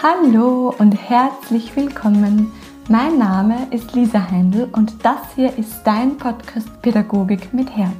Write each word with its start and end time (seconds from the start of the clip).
Hallo 0.00 0.72
und 0.78 0.92
herzlich 0.92 1.74
willkommen. 1.74 2.52
Mein 2.88 3.18
Name 3.18 3.66
ist 3.72 3.96
Lisa 3.96 4.30
Heindl 4.30 4.68
und 4.70 5.04
das 5.04 5.18
hier 5.34 5.58
ist 5.58 5.82
dein 5.82 6.16
Podcast 6.16 6.68
Pädagogik 6.82 7.52
mit 7.52 7.76
Herz. 7.76 7.96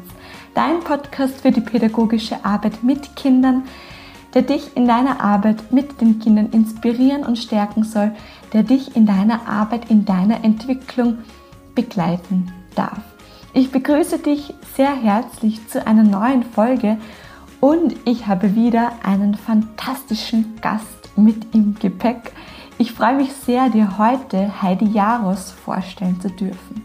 Dein 0.55 0.79
Podcast 0.79 1.41
für 1.41 1.51
die 1.51 1.61
pädagogische 1.61 2.45
Arbeit 2.45 2.85
mit 2.85 3.17
Kindern, 3.17 3.65
der 4.33 4.43
dich 4.43 4.77
in 4.77 4.87
deiner 4.87 5.21
Arbeit 5.21 5.73
mit 5.73 6.01
den 6.01 6.21
Kindern 6.21 6.51
inspirieren 6.51 7.25
und 7.25 7.37
stärken 7.37 7.83
soll, 7.83 8.13
der 8.53 8.63
dich 8.63 8.95
in 8.95 9.05
deiner 9.05 9.49
Arbeit, 9.49 9.91
in 9.91 10.05
deiner 10.05 10.45
Entwicklung 10.45 11.19
begleiten 11.75 12.53
darf. 12.77 13.01
Ich 13.55 13.73
begrüße 13.73 14.21
dich 14.21 14.55
sehr 14.77 14.95
herzlich 14.95 15.67
zu 15.67 15.85
einer 15.85 16.05
neuen 16.05 16.45
Folge 16.45 16.97
und 17.61 17.97
ich 18.05 18.29
habe 18.29 18.55
wieder 18.55 18.93
einen 19.03 19.35
fantastischen 19.35 20.61
Gast 20.63 21.08
mit 21.19 21.55
im 21.55 21.75
Gepäck. 21.75 22.33
Ich 22.79 22.93
freue 22.93 23.17
mich 23.17 23.33
sehr, 23.33 23.69
dir 23.69 23.99
heute 23.99 24.63
Heidi 24.63 24.87
Jaros 24.87 25.51
vorstellen 25.51 26.21
zu 26.21 26.31
dürfen. 26.31 26.83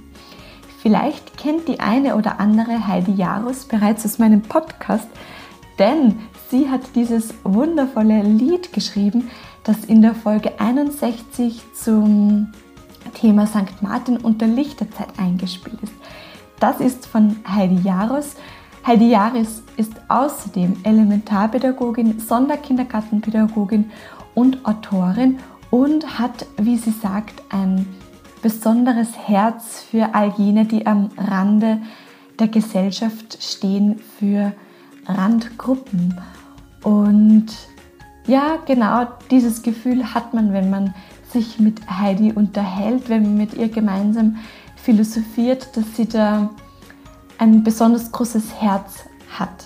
Vielleicht 0.82 1.38
kennt 1.38 1.68
die 1.68 1.80
eine 1.80 2.16
oder 2.16 2.40
andere 2.40 2.88
Heidi 2.88 3.14
Jaros 3.14 3.66
bereits 3.66 4.04
aus 4.06 4.20
meinem 4.20 4.42
Podcast, 4.42 5.08
denn 5.80 6.20
sie 6.50 6.70
hat 6.70 6.82
dieses 6.96 7.34
wundervolle 7.44 8.22
Lied 8.22 8.74
geschrieben, 8.74 9.30
das 9.64 9.86
in 9.86 10.02
der 10.02 10.14
Folge 10.14 10.60
61 10.60 11.62
zum 11.74 12.52
Thema 13.14 13.48
St. 13.48 13.82
Martin 13.82 14.18
und 14.18 14.42
der 14.42 14.50
Lichterzeit 14.50 15.08
eingespielt 15.18 15.78
ist. 15.82 15.94
Das 16.60 16.80
ist 16.80 17.06
von 17.06 17.38
Heidi 17.48 17.80
Jaros. 17.82 18.36
Heidi 18.86 19.10
Jaris 19.10 19.64
ist 19.78 19.94
außerdem 20.10 20.78
Elementarpädagogin, 20.84 22.20
Sonderkindergartenpädagogin 22.20 23.92
und 24.36 24.66
Autorin 24.66 25.40
und 25.72 26.20
hat, 26.20 26.46
wie 26.58 26.78
sie 26.78 26.92
sagt, 26.92 27.42
ein 27.50 27.88
besonderes 28.42 29.18
Herz 29.18 29.82
für 29.82 30.14
all 30.14 30.34
jene, 30.38 30.66
die 30.66 30.86
am 30.86 31.10
Rande 31.18 31.80
der 32.40 32.48
Gesellschaft 32.48 33.42
stehen, 33.42 34.00
für 34.20 34.54
Randgruppen. 35.08 36.20
Und 36.84 37.48
ja, 38.28 38.58
genau 38.66 39.08
dieses 39.32 39.64
Gefühl 39.64 40.14
hat 40.14 40.34
man, 40.34 40.54
wenn 40.54 40.70
man 40.70 40.94
sich 41.32 41.60
mit 41.60 41.82
Heidi 41.90 42.32
unterhält, 42.32 43.10
wenn 43.10 43.24
man 43.24 43.38
mit 43.38 43.54
ihr 43.54 43.70
gemeinsam 43.70 44.38
philosophiert, 44.76 45.76
dass 45.76 45.96
sie 45.96 46.08
da 46.08 46.50
ein 47.38 47.64
besonders 47.64 48.12
großes 48.12 48.62
Herz 48.62 49.06
hat. 49.40 49.66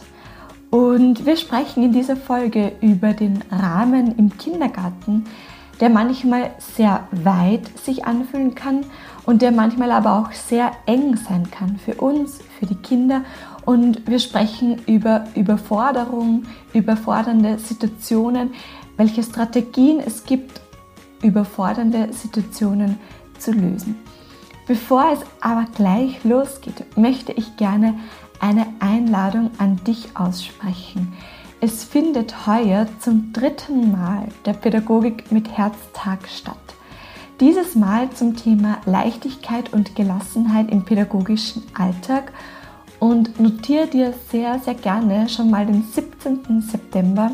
Und 0.69 1.25
wir 1.25 1.37
sprechen 1.37 1.83
in 1.83 1.93
dieser 1.93 2.17
Folge 2.17 2.73
über 2.81 3.13
den 3.13 3.41
Rahmen 3.51 4.17
im 4.17 4.37
Kindergarten, 4.37 5.25
der 5.79 5.89
manchmal 5.89 6.51
sehr 6.57 7.07
weit 7.11 7.77
sich 7.77 8.05
anfühlen 8.05 8.55
kann 8.55 8.85
und 9.25 9.41
der 9.41 9.51
manchmal 9.51 9.91
aber 9.91 10.19
auch 10.19 10.31
sehr 10.31 10.71
eng 10.85 11.15
sein 11.15 11.49
kann 11.51 11.77
für 11.77 11.95
uns, 11.95 12.39
für 12.59 12.65
die 12.65 12.75
Kinder. 12.75 13.23
Und 13.65 14.07
wir 14.07 14.19
sprechen 14.19 14.81
über 14.87 15.25
Überforderung, 15.35 16.43
überfordernde 16.73 17.59
Situationen, 17.59 18.53
welche 18.97 19.23
Strategien 19.23 19.99
es 19.99 20.25
gibt, 20.25 20.61
überfordernde 21.21 22.11
Situationen 22.11 22.97
zu 23.37 23.51
lösen. 23.51 23.95
Bevor 24.67 25.11
es 25.13 25.19
aber 25.39 25.65
gleich 25.75 26.23
losgeht, 26.23 26.97
möchte 26.97 27.31
ich 27.31 27.55
gerne 27.55 27.93
eine 28.39 28.65
Einladung 29.07 29.51
an 29.57 29.77
dich 29.85 30.17
aussprechen. 30.17 31.13
Es 31.61 31.85
findet 31.85 32.45
heuer 32.45 32.87
zum 32.99 33.31
dritten 33.31 33.91
Mal 33.91 34.27
der 34.45 34.51
Pädagogik 34.51 35.31
mit 35.31 35.57
Herztag 35.57 36.27
statt. 36.27 36.57
Dieses 37.39 37.75
Mal 37.75 38.09
zum 38.11 38.35
Thema 38.35 38.79
Leichtigkeit 38.85 39.71
und 39.71 39.95
Gelassenheit 39.95 40.69
im 40.71 40.83
pädagogischen 40.83 41.63
Alltag 41.73 42.33
und 42.99 43.39
notiere 43.39 43.87
dir 43.87 44.13
sehr, 44.29 44.59
sehr 44.59 44.75
gerne 44.75 45.29
schon 45.29 45.49
mal 45.49 45.65
den 45.65 45.83
17. 45.83 46.61
September 46.61 47.31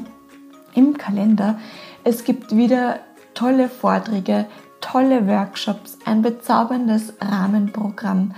im 0.75 0.96
Kalender. 0.96 1.58
Es 2.03 2.24
gibt 2.24 2.56
wieder 2.56 3.00
tolle 3.34 3.68
Vorträge, 3.68 4.46
tolle 4.80 5.28
Workshops, 5.28 5.98
ein 6.06 6.22
bezauberndes 6.22 7.14
Rahmenprogramm, 7.19 8.36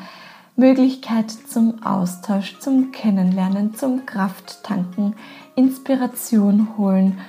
Möglichkeit 0.58 1.32
zum 1.32 1.84
Austausch, 1.84 2.60
zum 2.60 2.92
Kennenlernen, 2.92 3.74
zum 3.76 4.06
Krafttanken, 4.06 5.16
Inspiration 5.56 6.78
holen. 6.78 7.20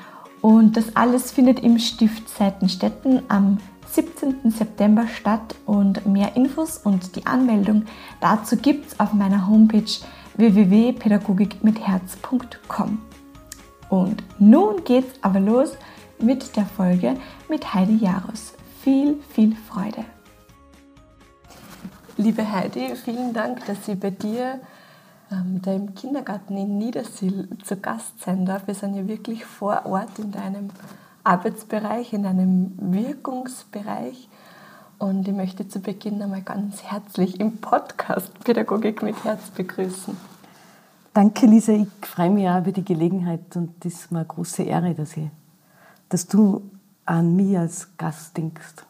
Und 0.40 0.76
das 0.76 0.94
alles 0.94 1.32
findet 1.32 1.58
im 1.60 1.78
Stift 1.78 2.28
Seitenstetten 2.28 3.22
am 3.28 3.58
17. 3.90 4.50
September 4.50 5.06
statt 5.08 5.54
und 5.64 6.04
mehr 6.06 6.36
Infos 6.36 6.76
und 6.78 7.16
die 7.16 7.26
Anmeldung 7.26 7.86
dazu 8.20 8.56
gibt 8.56 8.86
es 8.88 9.00
auf 9.00 9.12
meiner 9.12 9.48
Homepage 9.48 9.90
www.pädagogikmitherz.com. 10.36 12.98
Und 13.88 14.22
nun 14.38 14.84
geht's 14.84 15.18
aber 15.22 15.40
los 15.40 15.72
mit 16.20 16.54
der 16.56 16.66
Folge 16.66 17.16
mit 17.48 17.74
Heidi 17.74 17.96
Jaros 17.96 18.52
viel, 18.82 19.16
viel 19.32 19.56
Freude. 19.68 20.04
Liebe 22.18 22.50
Heidi, 22.50 22.96
vielen 22.96 23.34
Dank, 23.34 23.66
dass 23.66 23.84
Sie 23.84 23.94
bei 23.94 24.10
dir 24.10 24.58
ähm, 25.30 25.60
da 25.62 25.72
im 25.72 25.94
Kindergarten 25.94 26.56
in 26.56 26.78
Niedersil 26.78 27.48
zu 27.62 27.76
Gast 27.76 28.20
sein 28.20 28.46
darf. 28.46 28.66
Wir 28.66 28.74
sind 28.74 28.94
ja 28.94 29.06
wirklich 29.06 29.44
vor 29.44 29.84
Ort 29.84 30.18
in 30.18 30.32
deinem 30.32 30.70
Arbeitsbereich, 31.24 32.14
in 32.14 32.22
deinem 32.22 32.72
Wirkungsbereich. 32.78 34.28
Und 34.98 35.28
ich 35.28 35.34
möchte 35.34 35.68
zu 35.68 35.80
Beginn 35.80 36.22
einmal 36.22 36.40
ganz 36.40 36.82
herzlich 36.84 37.38
im 37.38 37.58
Podcast 37.58 38.32
Pädagogik 38.44 39.02
mit 39.02 39.22
Herz 39.22 39.50
begrüßen. 39.50 40.16
Danke, 41.12 41.46
Lisa. 41.46 41.72
Ich 41.72 41.88
freue 42.00 42.30
mich 42.30 42.48
auch 42.48 42.60
über 42.60 42.72
die 42.72 42.84
Gelegenheit 42.84 43.54
und 43.56 43.84
es 43.84 43.94
ist 43.94 44.12
mir 44.12 44.20
eine 44.20 44.26
große 44.26 44.62
Ehre, 44.62 44.94
dass, 44.94 45.16
ich, 45.18 45.28
dass 46.08 46.26
du 46.26 46.62
an 47.04 47.36
mich 47.36 47.58
als 47.58 47.96
Gast 47.98 48.36
denkst? 48.36 48.86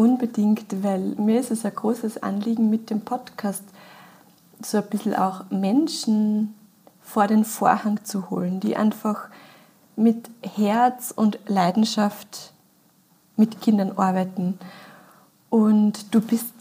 Unbedingt, 0.00 0.82
weil 0.82 1.14
mir 1.18 1.40
ist 1.40 1.50
es 1.50 1.66
ein 1.66 1.74
großes 1.74 2.22
Anliegen 2.22 2.70
mit 2.70 2.88
dem 2.88 3.02
Podcast, 3.02 3.62
so 4.62 4.78
ein 4.78 4.86
bisschen 4.88 5.14
auch 5.14 5.50
Menschen 5.50 6.54
vor 7.02 7.26
den 7.26 7.44
Vorhang 7.44 8.02
zu 8.02 8.30
holen, 8.30 8.60
die 8.60 8.78
einfach 8.78 9.28
mit 9.96 10.30
Herz 10.42 11.12
und 11.14 11.38
Leidenschaft 11.46 12.54
mit 13.36 13.60
Kindern 13.60 13.92
arbeiten. 13.98 14.58
Und 15.50 16.14
du 16.14 16.22
bist 16.22 16.54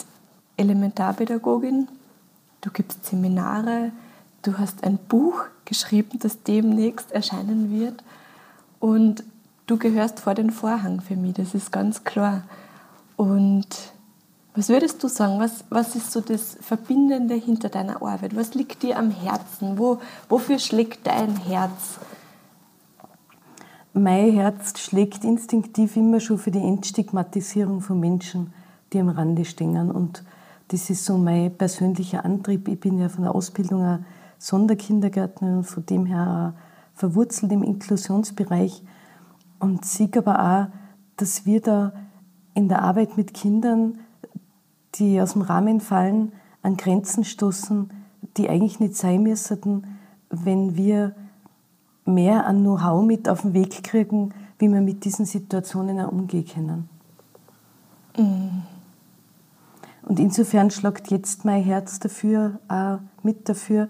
Elementarpädagogin, 0.57 1.87
du 2.59 2.71
gibst 2.71 3.05
Seminare, 3.05 3.93
du 4.41 4.57
hast 4.57 4.83
ein 4.83 4.97
Buch 4.97 5.45
geschrieben, 5.63 6.19
das 6.19 6.43
demnächst 6.43 7.13
erscheinen 7.13 7.71
wird. 7.71 8.03
Und 8.81 9.23
du 9.65 9.77
gehörst 9.77 10.19
vor 10.19 10.33
den 10.33 10.51
Vorhang 10.51 10.99
für 10.99 11.15
mich, 11.15 11.35
das 11.35 11.55
ist 11.55 11.71
ganz 11.71 12.03
klar. 12.03 12.43
Und 13.19 13.67
was 14.55 14.69
würdest 14.69 15.03
du 15.03 15.09
sagen, 15.09 15.41
was, 15.41 15.65
was 15.69 15.93
ist 15.93 16.13
so 16.13 16.21
das 16.21 16.57
Verbindende 16.61 17.35
hinter 17.35 17.67
deiner 17.67 18.01
Arbeit? 18.01 18.33
Was 18.33 18.53
liegt 18.53 18.81
dir 18.81 18.97
am 18.97 19.11
Herzen? 19.11 19.77
Wo, 19.77 19.99
wofür 20.29 20.57
schlägt 20.57 21.05
dein 21.05 21.35
Herz? 21.35 21.99
Mein 23.91 24.31
Herz 24.31 24.79
schlägt 24.79 25.25
instinktiv 25.25 25.97
immer 25.97 26.21
schon 26.21 26.37
für 26.37 26.49
die 26.49 26.65
Entstigmatisierung 26.65 27.81
von 27.81 27.99
Menschen, 27.99 28.53
die 28.93 29.01
am 29.01 29.09
Rande 29.09 29.43
stehen. 29.43 29.91
Und 29.91 30.23
das 30.69 30.89
ist 30.89 31.03
so 31.03 31.17
mein 31.17 31.53
persönlicher 31.53 32.23
Antrieb. 32.23 32.69
Ich 32.69 32.79
bin 32.79 32.99
ja 32.99 33.09
von 33.09 33.25
der 33.25 33.35
Ausbildung 33.35 33.81
eine 33.81 34.05
Sonderkindergärtnerin 34.37 35.57
und 35.57 35.63
von 35.65 35.85
dem 35.85 36.05
her 36.05 36.53
verwurzelt 36.93 37.51
im 37.51 37.63
Inklusionsbereich 37.63 38.81
und 39.59 39.83
sehe 39.83 40.09
aber 40.15 40.39
auch, 40.39 40.67
dass 41.17 41.45
wir 41.45 41.59
da 41.59 41.91
in 42.59 42.67
der 42.67 42.81
Arbeit 42.81 43.15
mit 43.17 43.33
Kindern, 43.33 43.99
die 44.95 45.21
aus 45.21 45.33
dem 45.33 45.41
Rahmen 45.41 45.79
fallen, 45.79 46.33
an 46.61 46.75
Grenzen 46.75 47.23
stoßen, 47.23 47.89
die 48.35 48.49
eigentlich 48.49 48.81
nicht 48.81 48.95
sein 48.95 49.23
müssten, 49.23 49.87
wenn 50.29 50.75
wir 50.75 51.15
mehr 52.05 52.45
an 52.45 52.61
Know-how 52.61 53.05
mit 53.05 53.29
auf 53.29 53.41
den 53.41 53.53
Weg 53.53 53.83
kriegen, 53.83 54.33
wie 54.57 54.67
wir 54.67 54.81
mit 54.81 55.05
diesen 55.05 55.25
Situationen 55.25 56.01
auch 56.01 56.11
umgehen 56.11 56.45
können. 56.45 56.89
Mhm. 58.17 58.63
Und 60.03 60.19
insofern 60.19 60.69
schlagt 60.69 61.11
jetzt 61.11 61.45
mein 61.45 61.63
Herz 61.63 61.99
dafür, 61.99 62.59
auch 62.67 62.99
mit 63.23 63.47
dafür, 63.47 63.87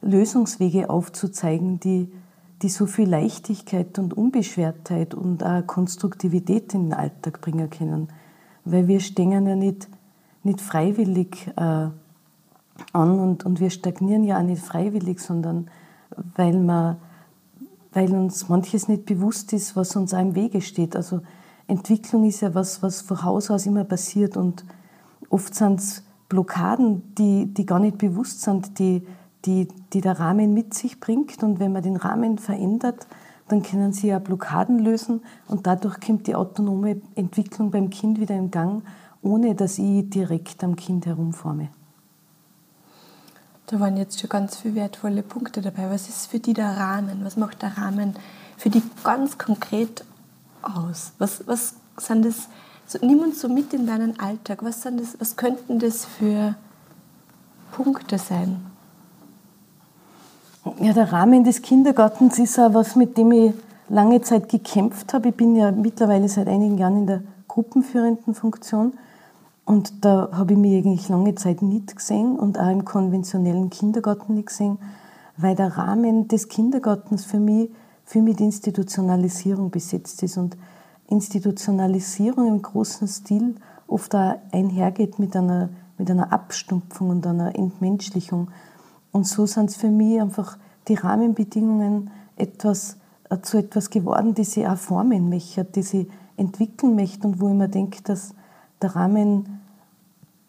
Lösungswege 0.00 0.90
aufzuzeigen, 0.90 1.80
die 1.80 2.12
die 2.62 2.68
so 2.68 2.86
viel 2.86 3.08
Leichtigkeit 3.08 3.98
und 3.98 4.14
Unbeschwertheit 4.14 5.14
und 5.14 5.44
auch 5.44 5.66
Konstruktivität 5.66 6.74
in 6.74 6.90
den 6.90 6.94
Alltag 6.94 7.40
bringen 7.40 7.70
können. 7.70 8.08
Weil 8.64 8.86
wir 8.88 9.00
stehen 9.00 9.32
ja 9.32 9.40
nicht, 9.40 9.88
nicht 10.42 10.60
freiwillig 10.60 11.48
äh, 11.56 11.60
an 11.60 11.94
und, 12.92 13.44
und 13.44 13.60
wir 13.60 13.70
stagnieren 13.70 14.24
ja 14.24 14.38
auch 14.38 14.42
nicht 14.42 14.62
freiwillig, 14.62 15.20
sondern 15.20 15.70
weil 16.36 16.58
wir 16.58 16.98
weil 17.92 18.12
uns 18.12 18.48
manches 18.48 18.88
nicht 18.88 19.04
bewusst 19.04 19.52
ist, 19.52 19.74
was 19.76 19.96
uns 19.96 20.14
auch 20.14 20.20
im 20.20 20.34
Wege 20.34 20.60
steht. 20.60 20.94
Also 20.94 21.22
Entwicklung 21.66 22.24
ist 22.24 22.40
ja 22.40 22.54
was, 22.54 22.82
was 22.82 23.00
von 23.00 23.22
Haus 23.22 23.50
aus 23.50 23.66
immer 23.66 23.84
passiert 23.84 24.36
und 24.36 24.64
oft 25.28 25.54
sind 25.54 25.80
es 25.80 26.04
Blockaden, 26.28 27.14
die, 27.16 27.52
die 27.52 27.66
gar 27.66 27.80
nicht 27.80 27.98
bewusst 27.98 28.42
sind, 28.42 28.78
die, 28.78 29.06
die, 29.44 29.68
die 29.92 30.00
der 30.00 30.18
Rahmen 30.18 30.54
mit 30.54 30.74
sich 30.74 31.00
bringt. 31.00 31.42
Und 31.42 31.60
wenn 31.60 31.72
man 31.72 31.82
den 31.82 31.96
Rahmen 31.96 32.38
verändert, 32.38 33.06
dann 33.50 33.62
können 33.62 33.92
sie 33.92 34.08
ja 34.08 34.18
Blockaden 34.18 34.78
lösen 34.78 35.22
und 35.48 35.66
dadurch 35.66 36.00
kommt 36.00 36.26
die 36.26 36.34
autonome 36.34 37.00
Entwicklung 37.16 37.70
beim 37.70 37.90
Kind 37.90 38.20
wieder 38.20 38.36
in 38.36 38.50
Gang, 38.50 38.84
ohne 39.22 39.54
dass 39.54 39.78
ich 39.78 40.08
direkt 40.08 40.62
am 40.62 40.76
Kind 40.76 41.06
herumforme. 41.06 41.68
Da 43.66 43.78
waren 43.78 43.96
jetzt 43.96 44.20
schon 44.20 44.28
ganz 44.28 44.56
viele 44.56 44.76
wertvolle 44.76 45.22
Punkte 45.22 45.60
dabei. 45.60 45.90
Was 45.90 46.08
ist 46.08 46.26
für 46.26 46.38
die 46.38 46.54
der 46.54 46.76
Rahmen? 46.76 47.24
Was 47.24 47.36
macht 47.36 47.62
der 47.62 47.76
Rahmen 47.76 48.14
für 48.56 48.70
die 48.70 48.82
ganz 49.04 49.38
konkret 49.38 50.04
aus? 50.62 51.12
Was, 51.18 51.46
was 51.46 51.74
sind 51.96 52.24
das? 52.24 52.48
So, 52.86 52.98
nimm 53.02 53.20
uns 53.20 53.40
so 53.40 53.48
mit 53.48 53.72
in 53.72 53.86
deinen 53.86 54.18
Alltag. 54.18 54.64
Was, 54.64 54.82
sind 54.82 55.00
das, 55.00 55.20
was 55.20 55.36
könnten 55.36 55.78
das 55.78 56.04
für 56.04 56.56
Punkte 57.70 58.18
sein? 58.18 58.69
Ja, 60.78 60.92
der 60.92 61.10
Rahmen 61.10 61.42
des 61.42 61.62
Kindergartens 61.62 62.38
ist 62.38 62.58
auch 62.58 62.74
was, 62.74 62.94
mit 62.94 63.16
dem 63.16 63.32
ich 63.32 63.54
lange 63.88 64.20
Zeit 64.20 64.50
gekämpft 64.50 65.14
habe. 65.14 65.30
Ich 65.30 65.34
bin 65.34 65.56
ja 65.56 65.72
mittlerweile 65.72 66.28
seit 66.28 66.48
einigen 66.48 66.76
Jahren 66.76 66.98
in 66.98 67.06
der 67.06 67.22
gruppenführenden 67.48 68.34
Funktion 68.34 68.92
und 69.64 70.04
da 70.04 70.28
habe 70.32 70.52
ich 70.52 70.58
mich 70.58 70.76
eigentlich 70.76 71.08
lange 71.08 71.34
Zeit 71.34 71.62
nicht 71.62 71.96
gesehen 71.96 72.38
und 72.38 72.58
auch 72.58 72.70
im 72.70 72.84
konventionellen 72.84 73.70
Kindergarten 73.70 74.34
nicht 74.34 74.48
gesehen, 74.48 74.78
weil 75.38 75.54
der 75.54 75.78
Rahmen 75.78 76.28
des 76.28 76.48
Kindergartens 76.48 77.24
für 77.24 77.40
mich 77.40 77.70
viel 78.04 78.22
mit 78.22 78.40
Institutionalisierung 78.40 79.70
besetzt 79.70 80.22
ist 80.22 80.36
und 80.36 80.58
Institutionalisierung 81.08 82.48
im 82.48 82.60
großen 82.60 83.08
Stil 83.08 83.54
oft 83.86 84.14
auch 84.14 84.36
einhergeht 84.52 85.18
mit 85.18 85.34
einer, 85.34 85.70
mit 85.96 86.10
einer 86.10 86.32
Abstumpfung 86.32 87.08
und 87.08 87.26
einer 87.26 87.56
Entmenschlichung. 87.56 88.48
Und 89.12 89.26
so 89.26 89.46
sind 89.46 89.70
es 89.70 89.76
für 89.76 89.90
mich 89.90 90.20
einfach 90.20 90.56
die 90.88 90.94
Rahmenbedingungen 90.94 92.10
etwas, 92.36 92.96
äh, 93.28 93.40
zu 93.40 93.58
etwas 93.58 93.90
geworden, 93.90 94.34
die 94.34 94.44
sie 94.44 94.66
auch 94.66 94.76
formen 94.76 95.28
möchte, 95.28 95.64
die 95.64 95.82
sie 95.82 96.08
entwickeln 96.36 96.94
möchte 96.94 97.26
und 97.26 97.40
wo 97.40 97.48
ich 97.48 97.54
mir 97.54 97.68
denke, 97.68 98.02
dass 98.02 98.34
der 98.80 98.96
Rahmen 98.96 99.60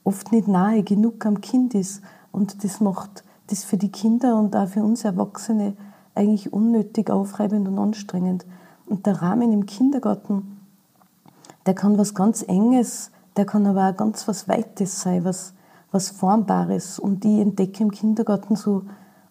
oft 0.04 0.31
nicht 0.31 0.48
nahe 0.48 0.84
genug 0.84 1.25
am 1.25 1.42
Kind 1.42 1.75
ist. 1.75 2.02
Und 2.31 2.63
das 2.63 2.80
macht 2.80 3.24
das 3.48 3.63
für 3.63 3.78
die 3.78 3.92
Kinder 3.92 4.40
und 4.40 4.56
auch 4.56 4.68
für 4.68 4.84
uns 4.84 5.04
Erwachsene 5.04 5.75
eigentlich 6.16 6.54
unnötig 6.54 7.10
aufreibend 7.10 7.68
und 7.68 7.78
anstrengend. 7.78 8.46
Und 8.86 9.06
der 9.06 9.22
Rahmen 9.22 9.52
im 9.52 9.66
Kindergarten, 9.66 10.60
der 11.66 11.74
kann 11.74 11.98
was 11.98 12.16
ganz 12.16 12.42
Enges, 12.44 13.12
der 13.38 13.46
kann 13.46 13.66
aber 13.66 13.90
auch 13.90 13.98
ganz 13.98 14.28
was 14.28 14.48
Weites 14.48 15.02
sein, 15.02 15.24
was, 15.24 15.54
was 15.92 16.10
Formbares. 16.10 17.00
Und 17.00 17.26
ich 17.26 17.40
entdecke 17.40 17.84
im 17.84 17.92
Kindergarten 17.92 18.56
so 18.56 18.84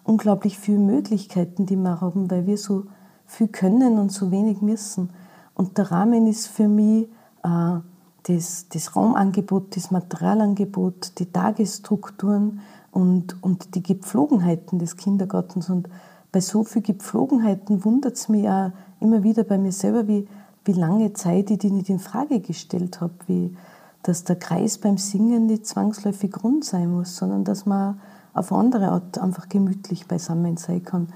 unglaublich 0.05 0.59
viele 0.59 0.79
Möglichkeiten, 0.79 1.67
die 1.67 1.77
wir 1.77 2.01
haben, 2.01 2.31
weil 2.31 2.47
wir 2.47 2.59
so 2.59 2.85
viel 3.27 3.49
können 3.49 3.99
und 3.99 4.13
so 4.13 4.31
wenig 4.31 4.61
müssen. 4.61 5.11
Und 5.55 5.79
der 5.79 5.91
Rahmen 5.91 6.27
ist 6.27 6.49
für 6.49 6.69
mich 6.69 7.09
äh, 7.43 7.79
das, 8.25 8.67
das 8.69 8.97
Raumangebot, 8.97 9.77
das 9.77 9.91
Materialangebot, 9.91 11.19
die 11.19 11.27
Tagesstrukturen 11.27 12.61
und, 12.91 13.43
und 13.43 13.75
die 13.75 13.83
Gepflogenheiten 13.83 14.79
des 14.79 14.97
Kindergartens. 14.97 15.71
Und 15.71 15.89
bei 16.33 16.41
so 16.41 16.65
vielen 16.65 16.85
Gepflogenheiten 16.85 17.85
wundert 17.85 18.17
es 18.17 18.29
mich 18.29 18.49
auch 18.49 18.73
immer 19.01 19.23
wieder 19.23 19.45
bei 19.45 19.59
mir 19.59 19.73
selber, 19.73 20.07
wie, 20.09 20.29
wie 20.65 20.73
lange 20.73 21.13
Zeit 21.13 21.51
ich 21.51 21.59
die 21.59 21.71
nicht 21.71 21.89
in 21.89 21.99
Frage 21.99 22.41
gestellt 22.41 23.01
habe, 23.01 23.15
wie, 23.27 23.57
dass 24.03 24.25
der 24.25 24.37
Kreis 24.37 24.79
beim 24.79 24.99
Singen 24.99 25.47
nicht 25.47 25.67
zwangsläufig 25.67 26.33
rund 26.43 26.65
sein 26.65 26.91
muss, 26.91 27.17
sondern 27.17 27.45
dass 27.45 27.67
man 27.67 28.01
auf 28.33 28.53
andere 28.53 28.89
Art 28.89 29.19
einfach 29.19 29.49
gemütlich 29.49 30.07
beisammen 30.07 30.57
sein 30.57 30.85
kann. 30.85 31.09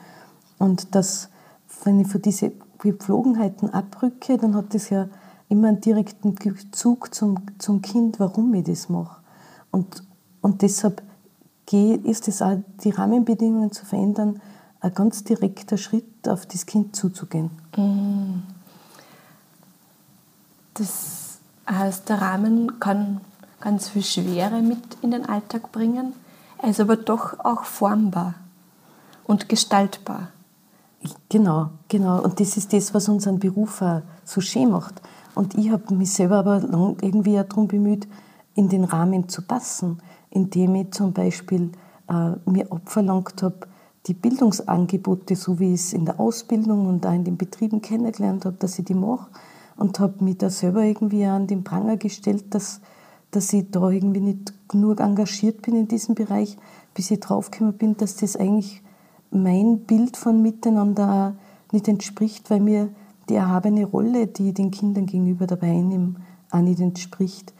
Und 0.58 0.94
dass, 0.94 1.28
wenn 1.84 2.00
ich 2.00 2.08
von 2.08 2.20
diesen 2.20 2.52
Gepflogenheiten 2.78 3.70
abrücke, 3.70 4.36
dann 4.36 4.54
hat 4.54 4.74
das 4.74 4.90
ja 4.90 5.08
immer 5.48 5.68
einen 5.68 5.80
direkten 5.80 6.34
Bezug 6.34 7.14
zum, 7.14 7.38
zum 7.58 7.80
Kind, 7.80 8.20
warum 8.20 8.52
ich 8.54 8.64
das 8.64 8.88
mache. 8.88 9.20
Und, 9.70 10.02
und 10.40 10.62
deshalb 10.62 11.02
ist 11.72 12.28
es 12.28 12.40
auch, 12.40 12.56
die 12.84 12.90
Rahmenbedingungen 12.90 13.72
zu 13.72 13.84
verändern, 13.84 14.40
ein 14.80 14.94
ganz 14.94 15.24
direkter 15.24 15.76
Schritt, 15.76 16.28
auf 16.28 16.46
das 16.46 16.66
Kind 16.66 16.94
zuzugehen. 16.94 17.50
Mhm. 17.76 18.42
Das 20.74 21.23
heißt, 21.68 22.08
der 22.08 22.20
Rahmen 22.20 22.78
kann 22.80 23.20
ganz 23.60 23.88
viel 23.88 24.04
Schwere 24.04 24.60
mit 24.60 24.78
in 25.02 25.10
den 25.10 25.26
Alltag 25.26 25.72
bringen. 25.72 26.12
Er 26.62 26.70
ist 26.70 26.80
aber 26.80 26.96
doch 26.96 27.38
auch 27.40 27.64
formbar 27.64 28.34
und 29.24 29.48
gestaltbar. 29.48 30.28
Genau, 31.28 31.70
genau. 31.88 32.22
Und 32.22 32.40
das 32.40 32.56
ist 32.56 32.72
das, 32.72 32.94
was 32.94 33.08
unseren 33.08 33.38
Beruf 33.38 33.82
auch 33.82 34.02
so 34.24 34.40
schön 34.40 34.70
macht. 34.70 35.00
Und 35.34 35.54
ich 35.54 35.70
habe 35.70 35.94
mich 35.94 36.12
selber 36.12 36.36
aber 36.36 36.60
lang 36.60 36.96
irgendwie 37.02 37.38
auch 37.38 37.44
darum 37.44 37.68
bemüht, 37.68 38.06
in 38.54 38.68
den 38.68 38.84
Rahmen 38.84 39.28
zu 39.28 39.42
passen, 39.42 40.00
indem 40.30 40.74
ich 40.76 40.92
zum 40.92 41.12
Beispiel 41.12 41.72
äh, 42.08 42.30
mir 42.48 42.70
abverlangt 42.70 43.42
habe, 43.42 43.66
die 44.06 44.14
Bildungsangebote, 44.14 45.34
so 45.34 45.58
wie 45.58 45.74
ich 45.74 45.80
es 45.80 45.92
in 45.92 46.04
der 46.04 46.20
Ausbildung 46.20 46.86
und 46.86 47.06
auch 47.06 47.12
in 47.12 47.24
den 47.24 47.36
Betrieben 47.36 47.80
kennengelernt 47.80 48.44
habe, 48.44 48.56
dass 48.58 48.78
ich 48.78 48.84
die 48.84 48.94
mache 48.94 49.26
und 49.76 49.98
habe 50.00 50.24
mich 50.24 50.38
da 50.38 50.50
selber 50.50 50.82
irgendwie 50.82 51.24
an 51.24 51.46
den 51.46 51.64
Pranger 51.64 51.96
gestellt, 51.96 52.46
dass, 52.50 52.80
dass 53.30 53.52
ich 53.52 53.70
da 53.70 53.90
irgendwie 53.90 54.20
nicht 54.20 54.68
genug 54.68 55.00
engagiert 55.00 55.62
bin 55.62 55.76
in 55.76 55.88
diesem 55.88 56.14
Bereich, 56.14 56.56
bis 56.94 57.10
ich 57.10 57.20
draufgekommen 57.20 57.74
bin, 57.74 57.96
dass 57.96 58.16
das 58.16 58.36
eigentlich 58.36 58.82
mein 59.30 59.80
Bild 59.80 60.16
von 60.16 60.42
Miteinander 60.42 61.34
nicht 61.72 61.88
entspricht, 61.88 62.50
weil 62.50 62.60
mir 62.60 62.88
die 63.28 63.34
erhabene 63.34 63.84
Rolle, 63.84 64.26
die 64.26 64.48
ich 64.48 64.54
den 64.54 64.70
Kindern 64.70 65.06
gegenüber 65.06 65.46
dabei 65.46 65.70
einnehme, 65.70 66.16
auch 66.50 66.60
nicht 66.60 66.80
entspricht. 66.80 67.52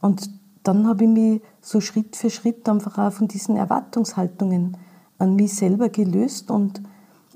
Und 0.00 0.30
dann 0.62 0.86
habe 0.86 1.04
ich 1.04 1.10
mich 1.10 1.42
so 1.60 1.80
Schritt 1.80 2.16
für 2.16 2.28
Schritt 2.28 2.68
einfach 2.68 2.98
auch 2.98 3.12
von 3.12 3.28
diesen 3.28 3.56
Erwartungshaltungen 3.56 4.76
an 5.18 5.36
mich 5.36 5.54
selber 5.54 5.88
gelöst 5.88 6.50
und, 6.50 6.82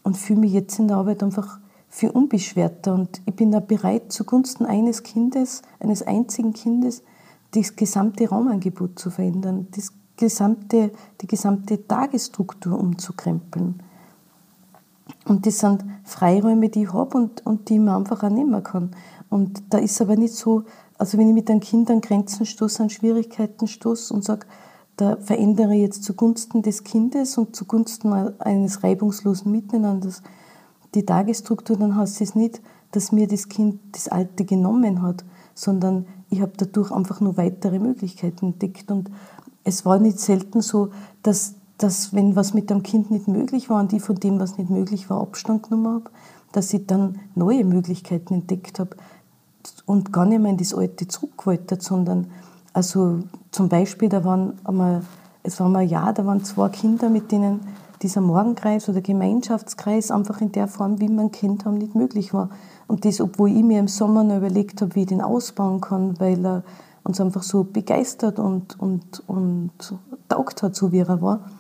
und 0.03 0.17
fühle 0.17 0.41
mich 0.41 0.53
jetzt 0.53 0.79
in 0.79 0.89
der 0.89 0.99
Arbeit 0.99 1.23
einfach 1.23 1.59
viel 1.91 2.11
unbeschwerter. 2.11 2.95
Und 2.95 3.21
ich 3.27 3.35
bin 3.35 3.51
da 3.51 3.61
bereit, 3.61 4.13
zugunsten 4.13 4.65
eines 4.65 5.03
Kindes, 5.03 5.63
eines 5.81 6.03
einzigen 6.03 6.55
Kindes, 6.55 7.03
das 7.51 7.77
gesamte 7.77 8.29
Raumangebot 8.29 8.99
zu 8.99 9.11
verändern, 9.11 9.67
das 9.73 9.93
gesamte, 10.17 10.93
die 11.21 11.27
gesamte 11.27 11.87
Tagesstruktur 11.87 12.79
umzukrempeln. 12.79 13.83
Und 15.27 15.47
das 15.47 15.59
sind 15.59 15.85
Freiräume, 16.05 16.69
die 16.69 16.85
ich 16.85 16.93
habe 16.93 17.17
und, 17.17 17.45
und 17.45 17.69
die 17.69 17.79
man 17.79 17.97
einfach 17.97 18.23
auch 18.23 18.31
nehmen 18.31 18.63
kann. 18.63 18.91
Und 19.29 19.63
da 19.71 19.79
ist 19.79 20.01
aber 20.01 20.17
nicht 20.17 20.35
so, 20.35 20.65
also 20.97 21.19
wenn 21.19 21.29
ich 21.29 21.35
mit 21.35 21.51
einem 21.51 21.61
Kind 21.61 21.91
an 21.91 22.01
Grenzen 22.01 22.47
stoße, 22.47 22.83
an 22.83 22.91
Schwierigkeiten 22.91 23.67
stoße 23.67 24.15
und 24.15 24.25
sage, 24.25 24.47
da 24.97 25.17
verändere 25.17 25.75
ich 25.75 25.83
jetzt 25.83 26.05
zugunsten 26.05 26.63
des 26.63 26.85
Kindes 26.85 27.39
und 27.39 27.57
zugunsten 27.57 28.13
eines 28.13 28.83
reibungslosen 28.83 29.51
Miteinanders 29.51 30.23
die 30.95 31.05
Tagesstruktur, 31.05 31.77
dann 31.77 31.97
heißt 31.97 32.21
es 32.21 32.35
nicht, 32.35 32.61
dass 32.93 33.13
mir 33.13 33.29
das 33.29 33.49
Kind 33.49 33.81
das 33.93 34.09
Alte 34.09 34.45
genommen 34.45 35.03
hat, 35.03 35.25
sondern 35.55 36.07
ich 36.31 36.41
habe 36.41 36.53
dadurch 36.57 36.91
einfach 36.91 37.21
nur 37.21 37.37
weitere 37.37 37.79
Möglichkeiten 37.79 38.47
entdeckt. 38.47 38.91
Und 38.91 39.11
es 39.65 39.85
war 39.85 39.99
nicht 39.99 40.19
selten 40.19 40.61
so, 40.63 40.91
dass, 41.23 41.55
dass 41.79 42.15
wenn 42.15 42.37
was 42.37 42.55
mit 42.55 42.71
dem 42.71 42.83
Kind 42.83 43.11
nicht 43.11 43.29
möglich 43.29 43.71
war 43.71 43.81
und 43.81 43.93
ich 43.93 44.03
von 44.03 44.17
dem, 44.17 44.41
was 44.41 44.59
nicht 44.59 44.71
möglich 44.71 45.11
war, 45.11 45.21
Abstand 45.21 45.65
genommen 45.65 45.95
habe, 45.95 46.11
dass 46.53 46.73
ich 46.73 46.87
dann 46.87 47.21
neue 47.35 47.65
Möglichkeiten 47.65 48.35
entdeckt 48.35 48.81
habe 48.81 48.97
und 49.87 50.13
gar 50.13 50.27
nicht 50.27 50.41
mehr 50.41 50.51
in 50.51 50.57
das 50.57 50.75
Alte 50.75 51.07
zurück 51.07 51.47
wollte, 51.47 51.79
sondern 51.81 52.27
also 52.73 53.21
zum 53.51 53.69
Beispiel, 53.69 54.09
da 54.09 54.25
waren 54.25 54.55
einmal, 54.65 55.03
es 55.43 55.59
war 55.61 55.69
mal 55.69 55.81
ein 55.81 55.89
Jahr, 55.89 56.13
da 56.13 56.25
waren 56.25 56.45
zwei 56.45 56.69
Kinder, 56.69 57.09
mit 57.09 57.33
denen 57.33 57.61
dieser 58.03 58.21
Morgenkreis 58.21 58.89
oder 58.89 59.01
Gemeinschaftskreis 59.01 60.11
einfach 60.11 60.41
in 60.41 60.53
der 60.53 60.69
Form, 60.69 61.01
wie 61.01 61.09
man 61.09 61.31
kennt 61.31 61.65
haben, 61.65 61.79
nicht 61.79 61.95
möglich 61.95 62.33
war. 62.33 62.51
Und 62.87 63.05
das, 63.05 63.21
obwohl 63.21 63.51
ich 63.51 63.63
mir 63.63 63.79
im 63.79 63.89
Sommer 63.89 64.25
noch 64.25 64.39
überlegt 64.39 64.81
habe, 64.81 64.95
wie 64.95 65.03
ich 65.03 65.07
den 65.07 65.21
ausbauen 65.21 65.81
kann, 65.81 66.19
weil 66.19 66.45
er 66.45 66.63
uns 67.03 67.21
einfach 67.21 67.43
so 67.43 67.65
begeistert 67.65 68.39
und, 68.39 68.79
und, 68.81 69.23
und 69.27 69.73
taugt 70.29 70.63
hat, 70.63 70.75
so 70.75 70.93
wie 70.93 71.01
er 71.01 71.21
war. 71.21 71.51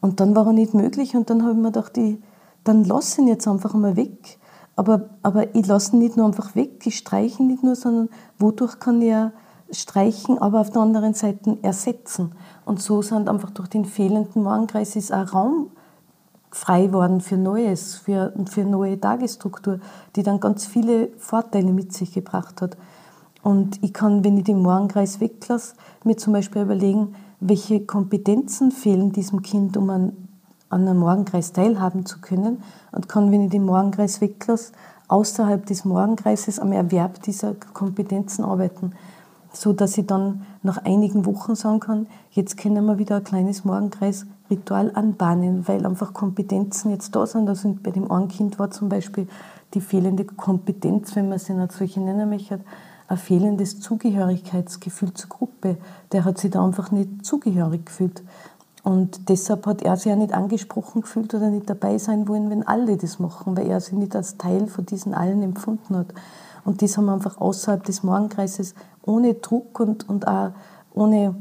Und 0.00 0.20
dann 0.20 0.36
war 0.36 0.46
er 0.46 0.52
nicht 0.52 0.74
möglich 0.74 1.16
und 1.16 1.30
dann 1.30 1.42
habe 1.42 1.52
ich 1.52 1.58
mir 1.58 1.72
gedacht, 1.72 1.96
ich, 1.96 2.18
dann 2.64 2.84
lasse 2.84 3.20
ihn 3.20 3.28
jetzt 3.28 3.48
einfach 3.48 3.74
mal 3.74 3.96
weg. 3.96 4.38
Aber, 4.76 5.10
aber 5.22 5.54
ich 5.54 5.66
lasse 5.66 5.94
ihn 5.94 6.00
nicht 6.00 6.16
nur 6.16 6.26
einfach 6.26 6.54
weg, 6.56 6.84
ich 6.86 6.98
streiche 6.98 7.42
ihn 7.42 7.46
nicht 7.46 7.62
nur, 7.62 7.76
sondern 7.76 8.08
wodurch 8.38 8.80
kann 8.80 9.00
er 9.00 9.32
streichen, 9.74 10.38
aber 10.38 10.60
auf 10.60 10.70
der 10.70 10.82
anderen 10.82 11.14
Seite 11.14 11.58
ersetzen. 11.62 12.32
Und 12.64 12.80
so 12.80 13.02
sind 13.02 13.28
einfach 13.28 13.50
durch 13.50 13.68
den 13.68 13.84
fehlenden 13.84 14.42
Morgenkreis 14.42 14.96
ist 14.96 15.12
auch 15.12 15.32
Raum 15.32 15.70
frei 16.50 16.92
worden 16.92 17.20
für 17.20 17.36
Neues, 17.36 17.96
für, 17.96 18.32
für 18.46 18.64
neue 18.64 18.98
Tagesstruktur, 18.98 19.80
die 20.14 20.22
dann 20.22 20.38
ganz 20.38 20.66
viele 20.66 21.08
Vorteile 21.18 21.72
mit 21.72 21.92
sich 21.92 22.12
gebracht 22.12 22.62
hat. 22.62 22.76
Und 23.42 23.82
ich 23.82 23.92
kann, 23.92 24.24
wenn 24.24 24.38
ich 24.38 24.44
den 24.44 24.62
Morgenkreis 24.62 25.20
weglasse, 25.20 25.74
mir 26.04 26.16
zum 26.16 26.32
Beispiel 26.32 26.62
überlegen, 26.62 27.14
welche 27.40 27.84
Kompetenzen 27.84 28.70
fehlen 28.70 29.12
diesem 29.12 29.42
Kind, 29.42 29.76
um 29.76 29.90
an, 29.90 30.12
an 30.70 30.88
einem 30.88 30.98
Morgenkreis 30.98 31.52
teilhaben 31.52 32.06
zu 32.06 32.20
können. 32.20 32.62
Und 32.92 33.08
kann, 33.08 33.30
wenn 33.32 33.42
ich 33.42 33.50
den 33.50 33.66
Morgenkreis 33.66 34.20
weglasse, 34.20 34.72
außerhalb 35.08 35.66
des 35.66 35.84
Morgenkreises 35.84 36.58
am 36.58 36.72
Erwerb 36.72 37.22
dieser 37.22 37.54
Kompetenzen 37.54 38.44
arbeiten, 38.44 38.92
so 39.56 39.72
dass 39.72 39.96
ich 39.98 40.06
dann 40.06 40.46
nach 40.62 40.78
einigen 40.84 41.26
Wochen 41.26 41.54
sagen 41.54 41.80
kann, 41.80 42.06
jetzt 42.30 42.56
können 42.56 42.84
wir 42.86 42.98
wieder 42.98 43.16
ein 43.16 43.24
kleines 43.24 43.64
Morgenkreisritual 43.64 44.92
anbahnen, 44.94 45.66
weil 45.68 45.84
einfach 45.86 46.12
Kompetenzen 46.12 46.90
jetzt 46.90 47.14
da 47.14 47.26
sind. 47.26 47.48
Also 47.48 47.76
bei 47.82 47.90
dem 47.90 48.10
einen 48.10 48.28
Kind 48.28 48.58
war 48.58 48.70
zum 48.70 48.88
Beispiel 48.88 49.28
die 49.74 49.80
fehlende 49.80 50.24
Kompetenz, 50.24 51.16
wenn 51.16 51.28
man 51.28 51.38
sie 51.38 51.54
nicht 51.54 51.72
solche 51.72 52.00
nennen 52.00 52.28
möchte, 52.28 52.60
ein 53.06 53.18
fehlendes 53.18 53.80
Zugehörigkeitsgefühl 53.80 55.12
zur 55.14 55.28
Gruppe. 55.28 55.76
Der 56.12 56.24
hat 56.24 56.38
sich 56.38 56.50
da 56.50 56.64
einfach 56.64 56.90
nicht 56.90 57.24
zugehörig 57.24 57.86
gefühlt. 57.86 58.22
Und 58.82 59.30
deshalb 59.30 59.66
hat 59.66 59.82
er 59.82 59.96
sich 59.96 60.06
ja 60.06 60.16
nicht 60.16 60.34
angesprochen 60.34 61.02
gefühlt 61.02 61.32
oder 61.34 61.48
nicht 61.48 61.68
dabei 61.70 61.96
sein 61.98 62.28
wollen, 62.28 62.50
wenn 62.50 62.66
alle 62.66 62.96
das 62.96 63.18
machen, 63.18 63.56
weil 63.56 63.66
er 63.66 63.80
sich 63.80 63.94
nicht 63.94 64.14
als 64.14 64.36
Teil 64.36 64.66
von 64.66 64.84
diesen 64.84 65.14
allen 65.14 65.42
empfunden 65.42 65.96
hat. 65.96 66.08
Und 66.64 66.82
das 66.82 66.96
haben 66.96 67.06
wir 67.06 67.12
einfach 67.12 67.38
außerhalb 67.38 67.84
des 67.84 68.02
Morgenkreises 68.02 68.74
ohne 69.02 69.34
Druck 69.34 69.80
und, 69.80 70.08
und 70.08 70.26
auch 70.26 70.50
ohne, 70.92 71.34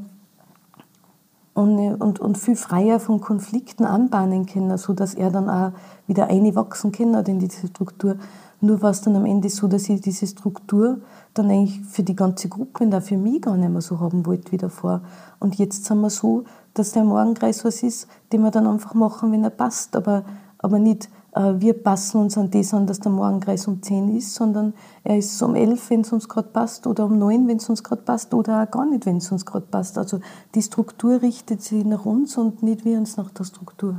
ohne 1.55 1.97
und, 1.97 2.19
und 2.19 2.37
viel 2.37 2.55
freier 2.55 2.99
von 2.99 3.21
Konflikten 3.21 3.85
anbahnen 3.85 4.45
können, 4.45 4.77
sodass 4.77 5.13
er 5.13 5.31
dann 5.31 5.49
auch 5.49 5.71
wieder 6.07 6.27
einwachsen 6.27 6.91
kann 6.91 7.13
in 7.25 7.39
diese 7.39 7.67
Struktur. 7.67 8.17
Nur 8.59 8.81
war 8.81 8.91
es 8.91 9.01
dann 9.01 9.15
am 9.15 9.25
Ende 9.25 9.49
so, 9.49 9.67
dass 9.67 9.89
ich 9.89 9.99
diese 9.99 10.25
Struktur 10.25 10.99
dann 11.33 11.49
eigentlich 11.49 11.81
für 11.81 12.03
die 12.03 12.15
ganze 12.15 12.47
Gruppe 12.47 12.85
und 12.85 12.95
auch 12.95 13.01
für 13.01 13.17
mich 13.17 13.41
gar 13.41 13.57
nicht 13.57 13.69
mehr 13.69 13.81
so 13.81 13.99
haben 13.99 14.25
wollte 14.25 14.51
wie 14.53 14.57
davor. 14.57 15.01
Und 15.39 15.55
jetzt 15.55 15.85
sind 15.85 15.99
wir 15.99 16.09
so, 16.09 16.45
dass 16.73 16.93
der 16.93 17.03
Morgenkreis 17.03 17.65
was 17.65 17.83
ist, 17.83 18.07
den 18.31 18.41
wir 18.41 18.51
dann 18.51 18.65
einfach 18.65 18.93
machen, 18.93 19.31
wenn 19.31 19.43
er 19.43 19.49
passt, 19.49 19.95
aber, 19.95 20.23
aber 20.59 20.79
nicht 20.79 21.09
wir 21.35 21.73
passen 21.73 22.21
uns 22.21 22.37
an 22.37 22.51
das 22.51 22.73
an, 22.73 22.85
dass 22.85 22.99
der 22.99 23.11
Morgenkreis 23.11 23.67
um 23.67 23.81
10 23.81 24.15
ist, 24.15 24.35
sondern 24.35 24.73
er 25.03 25.17
ist 25.17 25.41
um 25.41 25.55
11, 25.55 25.89
wenn 25.89 26.01
es 26.01 26.13
uns 26.13 26.29
gerade 26.29 26.49
passt, 26.49 26.85
oder 26.85 27.05
um 27.05 27.17
9, 27.17 27.47
wenn 27.47 27.57
es 27.57 27.69
uns 27.69 27.83
gerade 27.83 28.03
passt, 28.03 28.33
oder 28.33 28.61
auch 28.61 28.69
gar 28.69 28.85
nicht, 28.85 29.05
wenn 29.07 29.17
es 29.17 29.31
uns 29.31 29.45
gerade 29.45 29.65
passt. 29.65 29.97
Also 29.97 30.19
die 30.53 30.61
Struktur 30.61 31.21
richtet 31.21 31.63
sich 31.63 31.83
nach 31.85 32.05
uns 32.05 32.37
und 32.37 32.61
nicht 32.61 32.85
wir 32.85 32.97
uns 32.99 33.17
nach 33.17 33.31
der 33.31 33.45
Struktur. 33.45 33.95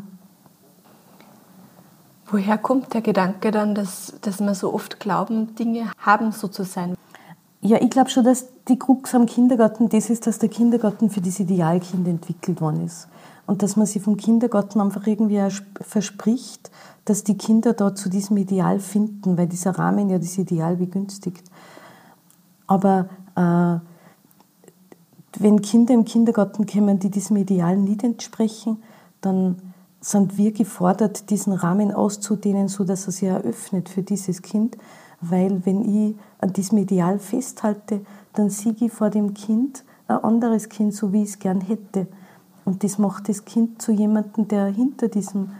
Woher 2.26 2.56
kommt 2.56 2.94
der 2.94 3.02
Gedanke 3.02 3.50
dann, 3.50 3.74
dass, 3.74 4.14
dass 4.20 4.40
wir 4.40 4.54
so 4.54 4.72
oft 4.72 5.00
glauben, 5.00 5.54
Dinge 5.56 5.90
haben 5.98 6.32
so 6.32 6.48
zu 6.48 6.64
sein? 6.64 6.96
Ja, 7.60 7.80
ich 7.80 7.90
glaube 7.90 8.10
schon, 8.10 8.24
dass 8.24 8.48
die 8.68 8.78
Krux 8.78 9.14
am 9.14 9.26
Kindergarten 9.26 9.88
das 9.88 10.10
ist, 10.10 10.26
dass 10.26 10.38
der 10.38 10.48
Kindergarten 10.48 11.10
für 11.10 11.20
das 11.20 11.40
Idealkind 11.40 12.06
entwickelt 12.06 12.60
worden 12.60 12.86
ist. 12.86 13.08
Und 13.46 13.62
dass 13.62 13.76
man 13.76 13.86
sich 13.86 14.02
vom 14.02 14.16
Kindergarten 14.16 14.80
einfach 14.80 15.06
irgendwie 15.06 15.40
verspricht, 15.80 16.70
dass 17.04 17.24
die 17.24 17.36
Kinder 17.36 17.74
da 17.74 17.94
zu 17.94 18.08
diesem 18.08 18.36
Ideal 18.38 18.80
finden, 18.80 19.36
weil 19.36 19.46
dieser 19.46 19.78
Rahmen 19.78 20.08
ja 20.08 20.18
das 20.18 20.38
Ideal 20.38 20.76
begünstigt. 20.76 21.44
Aber 22.66 23.08
äh, 23.36 23.78
wenn 25.38 25.60
Kinder 25.60 25.92
im 25.92 26.04
Kindergarten 26.04 26.66
kommen, 26.66 26.98
die 26.98 27.10
diesem 27.10 27.36
Ideal 27.36 27.76
nicht 27.76 28.02
entsprechen, 28.02 28.82
dann 29.20 29.56
sind 30.00 30.38
wir 30.38 30.52
gefordert, 30.52 31.30
diesen 31.30 31.52
Rahmen 31.52 31.92
auszudehnen, 31.92 32.68
sodass 32.68 33.06
er 33.06 33.12
sich 33.12 33.28
eröffnet 33.28 33.88
für 33.88 34.02
dieses 34.02 34.42
Kind 34.42 34.76
weil 35.30 35.64
wenn 35.64 35.82
ich 35.82 36.16
an 36.38 36.52
diesem 36.52 36.78
Ideal 36.78 37.18
festhalte, 37.18 38.00
dann 38.34 38.50
sehe 38.50 38.74
ich 38.78 38.92
vor 38.92 39.10
dem 39.10 39.34
Kind 39.34 39.84
ein 40.06 40.18
anderes 40.18 40.68
Kind, 40.68 40.94
so 40.94 41.12
wie 41.12 41.22
ich 41.22 41.30
es 41.30 41.38
gern 41.38 41.60
hätte. 41.60 42.06
Und 42.64 42.82
das 42.82 42.98
macht 42.98 43.28
das 43.28 43.44
Kind 43.44 43.80
zu 43.82 43.92
jemandem, 43.92 44.48
der 44.48 44.66
hinter 44.66 45.08
diesem, 45.08 45.50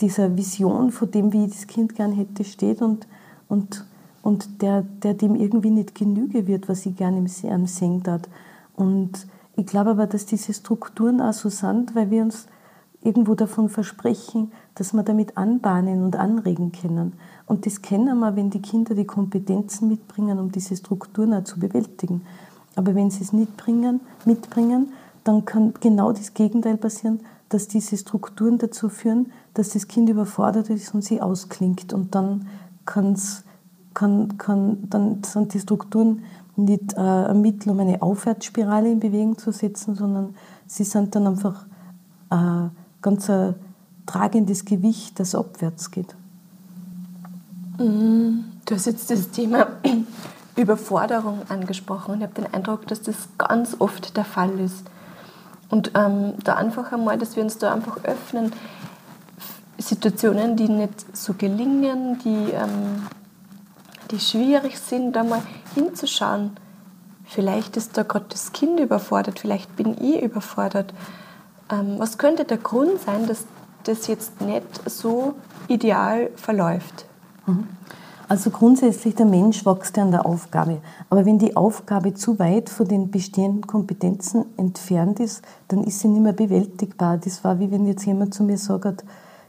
dieser 0.00 0.36
Vision 0.36 0.92
von 0.92 1.10
dem, 1.10 1.32
wie 1.32 1.44
ich 1.44 1.52
das 1.52 1.66
Kind 1.66 1.94
gern 1.94 2.12
hätte, 2.12 2.44
steht 2.44 2.80
und, 2.80 3.06
und, 3.48 3.84
und 4.22 4.62
der, 4.62 4.82
der 4.82 5.14
dem 5.14 5.34
irgendwie 5.34 5.70
nicht 5.70 5.94
genüge 5.94 6.46
wird, 6.46 6.68
was 6.68 6.86
ich 6.86 6.96
gerne 6.96 7.18
im 7.18 7.66
sehen 7.66 8.02
darf. 8.02 8.22
Und 8.76 9.26
ich 9.56 9.66
glaube 9.66 9.90
aber, 9.90 10.06
dass 10.06 10.24
diese 10.24 10.54
Strukturen 10.54 11.20
auch 11.20 11.32
so 11.32 11.48
sind, 11.48 11.94
weil 11.94 12.10
wir 12.10 12.22
uns 12.22 12.46
irgendwo 13.02 13.34
davon 13.34 13.68
versprechen, 13.68 14.52
dass 14.74 14.92
wir 14.92 15.02
damit 15.02 15.36
anbahnen 15.36 16.04
und 16.04 16.16
anregen 16.16 16.72
können. 16.72 17.14
Und 17.46 17.66
das 17.66 17.82
kennen 17.82 18.18
wir, 18.18 18.36
wenn 18.36 18.50
die 18.50 18.62
Kinder 18.62 18.94
die 18.94 19.04
Kompetenzen 19.04 19.88
mitbringen, 19.88 20.38
um 20.38 20.52
diese 20.52 20.76
Strukturen 20.76 21.34
auch 21.34 21.44
zu 21.44 21.58
bewältigen. 21.58 22.22
Aber 22.76 22.94
wenn 22.94 23.10
sie 23.10 23.22
es 23.22 23.32
nicht 23.32 23.56
bringen, 23.56 24.00
mitbringen, 24.24 24.92
dann 25.28 25.44
kann 25.44 25.74
genau 25.78 26.10
das 26.12 26.32
Gegenteil 26.32 26.78
passieren, 26.78 27.20
dass 27.50 27.68
diese 27.68 27.98
Strukturen 27.98 28.56
dazu 28.56 28.88
führen, 28.88 29.30
dass 29.52 29.68
das 29.70 29.86
Kind 29.86 30.08
überfordert 30.08 30.70
ist 30.70 30.94
und 30.94 31.04
sie 31.04 31.20
ausklingt. 31.20 31.92
Und 31.92 32.14
dann, 32.14 32.48
kann's, 32.86 33.44
kann, 33.92 34.38
kann, 34.38 34.88
dann 34.88 35.22
sind 35.24 35.52
die 35.52 35.60
Strukturen 35.60 36.24
nicht 36.56 36.94
äh, 36.94 37.00
ein 37.00 37.42
Mittel, 37.42 37.70
um 37.70 37.80
eine 37.80 38.00
Aufwärtsspirale 38.00 38.90
in 38.90 39.00
Bewegung 39.00 39.36
zu 39.36 39.52
setzen, 39.52 39.94
sondern 39.94 40.34
sie 40.66 40.84
sind 40.84 41.14
dann 41.14 41.26
einfach 41.26 41.66
äh, 42.30 42.68
ganz 43.02 43.28
ein 43.28 43.54
tragendes 44.06 44.64
Gewicht, 44.64 45.20
das 45.20 45.34
abwärts 45.34 45.90
geht. 45.90 46.16
Mhm. 47.78 48.44
Du 48.64 48.74
hast 48.74 48.86
jetzt 48.86 49.10
das 49.10 49.30
Thema 49.30 49.66
Überforderung 50.56 51.42
angesprochen 51.50 52.12
und 52.14 52.20
ich 52.20 52.24
habe 52.24 52.34
den 52.34 52.54
Eindruck, 52.54 52.86
dass 52.86 53.02
das 53.02 53.28
ganz 53.36 53.76
oft 53.78 54.16
der 54.16 54.24
Fall 54.24 54.58
ist. 54.58 54.86
Und 55.70 55.92
ähm, 55.94 56.34
da 56.44 56.54
einfach 56.54 56.92
einmal, 56.92 57.18
dass 57.18 57.36
wir 57.36 57.42
uns 57.42 57.58
da 57.58 57.72
einfach 57.72 58.02
öffnen, 58.04 58.52
Situationen, 59.78 60.56
die 60.56 60.68
nicht 60.68 61.16
so 61.16 61.34
gelingen, 61.34 62.18
die, 62.24 62.52
ähm, 62.52 63.06
die 64.10 64.18
schwierig 64.18 64.78
sind, 64.78 65.12
da 65.12 65.22
mal 65.22 65.42
hinzuschauen. 65.74 66.56
Vielleicht 67.24 67.76
ist 67.76 67.96
da 67.96 68.02
gerade 68.02 68.26
das 68.30 68.52
Kind 68.52 68.80
überfordert, 68.80 69.38
vielleicht 69.38 69.76
bin 69.76 69.96
ich 70.02 70.22
überfordert. 70.22 70.92
Ähm, 71.70 71.96
was 71.98 72.18
könnte 72.18 72.44
der 72.44 72.56
Grund 72.56 73.00
sein, 73.00 73.26
dass 73.26 73.44
das 73.84 74.06
jetzt 74.06 74.40
nicht 74.40 74.64
so 74.86 75.34
ideal 75.68 76.30
verläuft? 76.36 77.04
Mhm. 77.46 77.68
Also 78.28 78.50
grundsätzlich, 78.50 79.14
der 79.14 79.24
Mensch 79.24 79.64
wächst 79.64 79.96
an 79.96 80.10
der 80.10 80.26
Aufgabe. 80.26 80.82
Aber 81.08 81.24
wenn 81.24 81.38
die 81.38 81.56
Aufgabe 81.56 82.12
zu 82.12 82.38
weit 82.38 82.68
von 82.68 82.86
den 82.86 83.10
bestehenden 83.10 83.66
Kompetenzen 83.66 84.44
entfernt 84.58 85.18
ist, 85.18 85.42
dann 85.68 85.82
ist 85.82 86.00
sie 86.00 86.08
nicht 86.08 86.22
mehr 86.22 86.34
bewältigbar. 86.34 87.16
Das 87.16 87.42
war 87.42 87.58
wie 87.58 87.70
wenn 87.70 87.86
jetzt 87.86 88.04
jemand 88.04 88.34
zu 88.34 88.42
mir 88.42 88.58
sagt, 88.58 89.02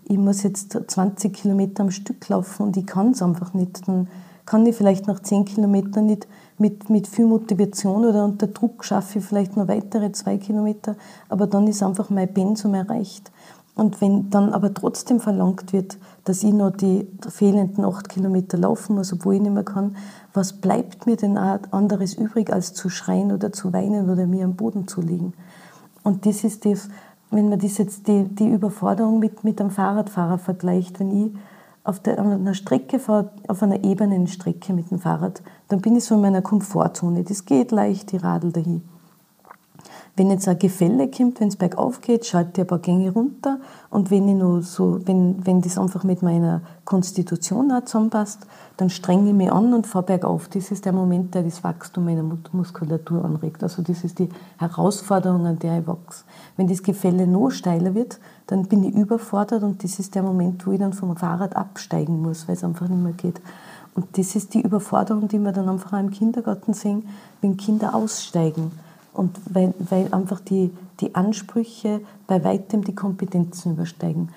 ich 0.05 0.17
muss 0.17 0.43
jetzt 0.43 0.79
20 0.87 1.33
Kilometer 1.33 1.83
am 1.83 1.91
Stück 1.91 2.29
laufen 2.29 2.67
und 2.67 2.77
ich 2.77 2.85
kann 2.85 3.11
es 3.11 3.21
einfach 3.21 3.53
nicht. 3.53 3.85
Dann 3.85 4.07
kann 4.45 4.65
ich 4.65 4.77
vielleicht 4.77 5.07
nach 5.07 5.19
10 5.19 5.43
Kilometern 5.43 6.05
nicht 6.05 6.25
mit, 6.57 6.89
mit 6.89 7.07
viel 7.07 7.25
Motivation 7.25 8.05
oder 8.05 8.23
unter 8.23 8.47
Druck 8.47 8.85
schaffe 8.85 9.19
ich 9.19 9.25
vielleicht 9.25 9.57
noch 9.57 9.67
weitere 9.67 10.11
zwei 10.13 10.37
Kilometer, 10.37 10.95
aber 11.27 11.47
dann 11.47 11.67
ist 11.67 11.83
einfach 11.83 12.09
mein 12.09 12.33
Pensum 12.33 12.73
erreicht. 12.73 13.29
Und 13.79 14.01
wenn 14.01 14.29
dann 14.29 14.51
aber 14.51 14.73
trotzdem 14.73 15.21
verlangt 15.21 15.71
wird, 15.71 15.97
dass 16.25 16.43
ich 16.43 16.51
noch 16.51 16.71
die 16.71 17.07
fehlenden 17.29 17.85
acht 17.85 18.09
Kilometer 18.09 18.57
laufen 18.57 18.95
muss, 18.95 19.13
obwohl 19.13 19.35
ich 19.35 19.41
nicht 19.41 19.53
mehr 19.53 19.63
kann, 19.63 19.95
was 20.33 20.51
bleibt 20.51 21.05
mir 21.05 21.15
denn 21.15 21.37
auch 21.37 21.59
anderes 21.71 22.13
übrig, 22.13 22.51
als 22.51 22.73
zu 22.73 22.89
schreien 22.89 23.31
oder 23.31 23.53
zu 23.53 23.71
weinen 23.71 24.09
oder 24.09 24.27
mir 24.27 24.43
am 24.43 24.57
Boden 24.57 24.89
zu 24.89 24.99
liegen? 24.99 25.33
Und 26.03 26.25
das 26.25 26.43
ist 26.43 26.65
das, 26.65 26.89
wenn 27.31 27.47
man 27.47 27.59
das 27.59 27.77
jetzt 27.77 28.09
die, 28.09 28.25
die 28.25 28.49
Überforderung 28.49 29.19
mit, 29.19 29.45
mit 29.45 29.61
einem 29.61 29.71
Fahrradfahrer 29.71 30.39
vergleicht, 30.39 30.99
wenn 30.99 31.27
ich 31.27 31.31
auf, 31.85 32.01
der, 32.01 32.19
einer 32.19 32.55
Strecke 32.55 32.99
fahre, 32.99 33.31
auf 33.47 33.63
einer 33.63 33.85
ebenen 33.85 34.27
Strecke 34.27 34.73
mit 34.73 34.91
dem 34.91 34.99
Fahrrad, 34.99 35.41
dann 35.69 35.79
bin 35.79 35.95
ich 35.95 36.03
so 36.03 36.15
in 36.15 36.21
meiner 36.21 36.41
Komfortzone. 36.41 37.23
Das 37.23 37.45
geht 37.45 37.71
leicht, 37.71 38.11
die 38.11 38.17
Radl 38.17 38.51
dahin. 38.51 38.81
Wenn 40.15 40.29
jetzt 40.31 40.47
ein 40.47 40.59
Gefälle 40.59 41.09
kommt, 41.09 41.39
wenn 41.39 41.47
es 41.47 41.55
bergauf 41.55 42.01
geht, 42.01 42.25
schalte 42.25 42.51
ich 42.53 42.59
ein 42.59 42.67
paar 42.67 42.79
Gänge 42.79 43.11
runter. 43.11 43.59
Und 43.89 44.11
wenn, 44.11 44.27
ich 44.27 44.35
nur 44.35 44.61
so, 44.61 44.99
wenn, 45.05 45.45
wenn 45.45 45.61
das 45.61 45.77
einfach 45.77 46.03
mit 46.03 46.21
meiner 46.21 46.61
Konstitution 46.83 47.71
auch 47.71 47.85
zusammenpasst, 47.85 48.45
dann 48.77 48.89
strenge 48.89 49.29
ich 49.29 49.35
mich 49.35 49.51
an 49.51 49.73
und 49.73 49.87
fahre 49.87 50.05
bergauf. 50.05 50.49
Das 50.49 50.71
ist 50.71 50.85
der 50.85 50.93
Moment, 50.93 51.35
der 51.35 51.43
das 51.43 51.63
Wachstum 51.63 52.05
meiner 52.05 52.23
Muskulatur 52.51 53.23
anregt. 53.23 53.63
Also 53.63 53.81
das 53.81 54.03
ist 54.03 54.19
die 54.19 54.29
Herausforderung, 54.57 55.45
an 55.45 55.59
der 55.59 55.79
ich 55.79 55.87
wachse. 55.87 56.25
Wenn 56.57 56.67
das 56.67 56.83
Gefälle 56.83 57.25
noch 57.25 57.49
steiler 57.49 57.95
wird, 57.95 58.19
dann 58.47 58.65
bin 58.65 58.83
ich 58.83 58.95
überfordert 58.95 59.63
und 59.63 59.83
das 59.83 59.99
ist 59.99 60.15
der 60.15 60.23
Moment, 60.23 60.65
wo 60.65 60.71
ich 60.71 60.79
dann 60.79 60.93
vom 60.93 61.15
Fahrrad 61.15 61.55
absteigen 61.55 62.21
muss, 62.21 62.47
weil 62.47 62.55
es 62.55 62.63
einfach 62.63 62.87
nicht 62.87 63.01
mehr 63.01 63.13
geht. 63.13 63.41
Und 63.95 64.17
das 64.17 64.35
ist 64.35 64.53
die 64.53 64.61
Überforderung, 64.61 65.27
die 65.27 65.39
wir 65.39 65.51
dann 65.51 65.69
einfach 65.69 65.93
auch 65.93 65.99
im 65.99 66.11
Kindergarten 66.11 66.73
sehen, 66.73 67.07
wenn 67.41 67.57
Kinder 67.57 67.95
aussteigen 67.95 68.71
und 69.13 69.39
weil, 69.53 69.73
weil 69.79 70.13
einfach 70.13 70.39
die, 70.39 70.71
die 70.99 71.15
Ansprüche 71.15 72.01
bei 72.27 72.43
weitem 72.43 72.83
die 72.83 72.95
Kompetenzen 72.95 73.73
übersteigen. 73.73 74.29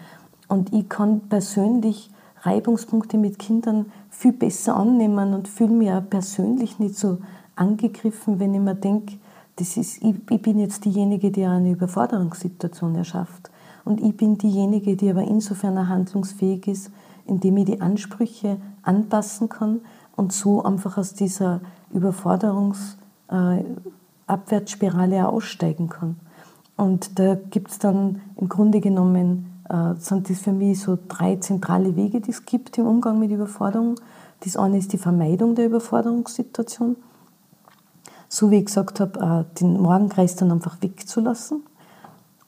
Und 0.48 0.72
ich 0.72 0.88
kann 0.88 1.20
persönlich 1.28 2.10
Reibungspunkte 2.42 3.18
mit 3.18 3.38
Kindern 3.38 3.86
viel 4.10 4.32
besser 4.32 4.76
annehmen 4.76 5.34
und 5.34 5.48
fühle 5.48 5.70
mich 5.70 5.92
auch 5.92 6.08
persönlich 6.08 6.78
nicht 6.78 6.96
so 6.96 7.18
angegriffen, 7.56 8.40
wenn 8.40 8.54
ich 8.54 8.60
mir 8.60 8.74
denke, 8.74 9.18
das 9.56 9.76
ist, 9.76 10.02
ich, 10.02 10.16
ich 10.28 10.42
bin 10.42 10.58
jetzt 10.58 10.84
diejenige, 10.84 11.30
die 11.30 11.44
eine 11.44 11.72
Überforderungssituation 11.72 12.96
erschafft. 12.96 13.50
Und 13.84 14.00
ich 14.00 14.16
bin 14.16 14.38
diejenige, 14.38 14.96
die 14.96 15.10
aber 15.10 15.22
insofern 15.22 15.88
handlungsfähig 15.88 16.68
ist, 16.68 16.90
indem 17.26 17.56
ich 17.58 17.66
die 17.66 17.80
Ansprüche 17.80 18.56
anpassen 18.82 19.48
kann 19.48 19.80
und 20.16 20.32
so 20.32 20.62
einfach 20.62 20.98
aus 20.98 21.14
dieser 21.14 21.60
Überforderungsabwärtsspirale 21.92 24.01
äh, 24.26 25.20
aussteigen 25.22 25.88
kann. 25.88 26.16
Und 26.76 27.18
da 27.18 27.34
gibt 27.34 27.70
es 27.70 27.78
dann 27.78 28.20
im 28.36 28.48
Grunde 28.48 28.80
genommen, 28.80 29.60
äh, 29.68 29.94
sind 29.98 30.28
das 30.30 30.40
für 30.40 30.52
mich 30.52 30.80
so 30.80 30.98
drei 31.08 31.36
zentrale 31.36 31.96
Wege, 31.96 32.20
die 32.20 32.30
es 32.30 32.44
gibt 32.44 32.76
im 32.78 32.86
Umgang 32.86 33.18
mit 33.18 33.30
Überforderung. 33.30 33.96
Das 34.40 34.56
eine 34.56 34.78
ist 34.78 34.92
die 34.92 34.98
Vermeidung 34.98 35.54
der 35.54 35.66
Überforderungssituation. 35.66 36.96
So 38.28 38.50
wie 38.50 38.58
ich 38.58 38.66
gesagt 38.66 38.98
habe, 39.00 39.46
äh, 39.50 39.58
den 39.60 39.80
Morgenkreis 39.80 40.36
dann 40.36 40.50
einfach 40.50 40.80
wegzulassen. 40.80 41.62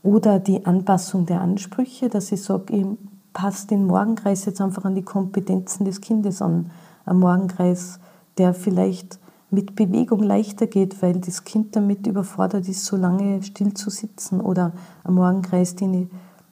Oder 0.03 0.39
die 0.39 0.67
Anpassung 0.67 1.27
der 1.27 1.41
Ansprüche, 1.41 2.09
dass 2.09 2.33
ich 2.33 2.43
sage, 2.43 2.75
ich 2.75 2.87
passe 3.33 3.69
den 3.69 3.87
Morgenkreis 3.87 4.45
jetzt 4.45 4.61
einfach 4.61 4.85
an 4.85 4.95
die 4.95 5.03
Kompetenzen 5.03 5.85
des 5.85 6.01
Kindes 6.01 6.43
an. 6.43 6.71
Ein 7.07 7.19
Morgenkreis, 7.19 8.01
der 8.39 8.55
vielleicht 8.55 9.19
mit 9.55 9.77
Bewegung 9.77 10.23
leichter 10.23 10.67
geht, 10.67 11.01
weil 11.03 11.21
das 11.21 11.45
Kind 11.45 11.77
damit 11.77 12.07
überfordert 12.07 12.69
ist, 12.69 12.85
so 12.85 12.97
lange 12.97 13.43
still 13.43 13.73
zu 13.75 13.91
sitzen. 13.91 14.41
Oder 14.41 14.73
ein 15.05 15.15
Morgenkreis, 15.15 15.77
den 15.77 15.95
ich, 15.95 16.09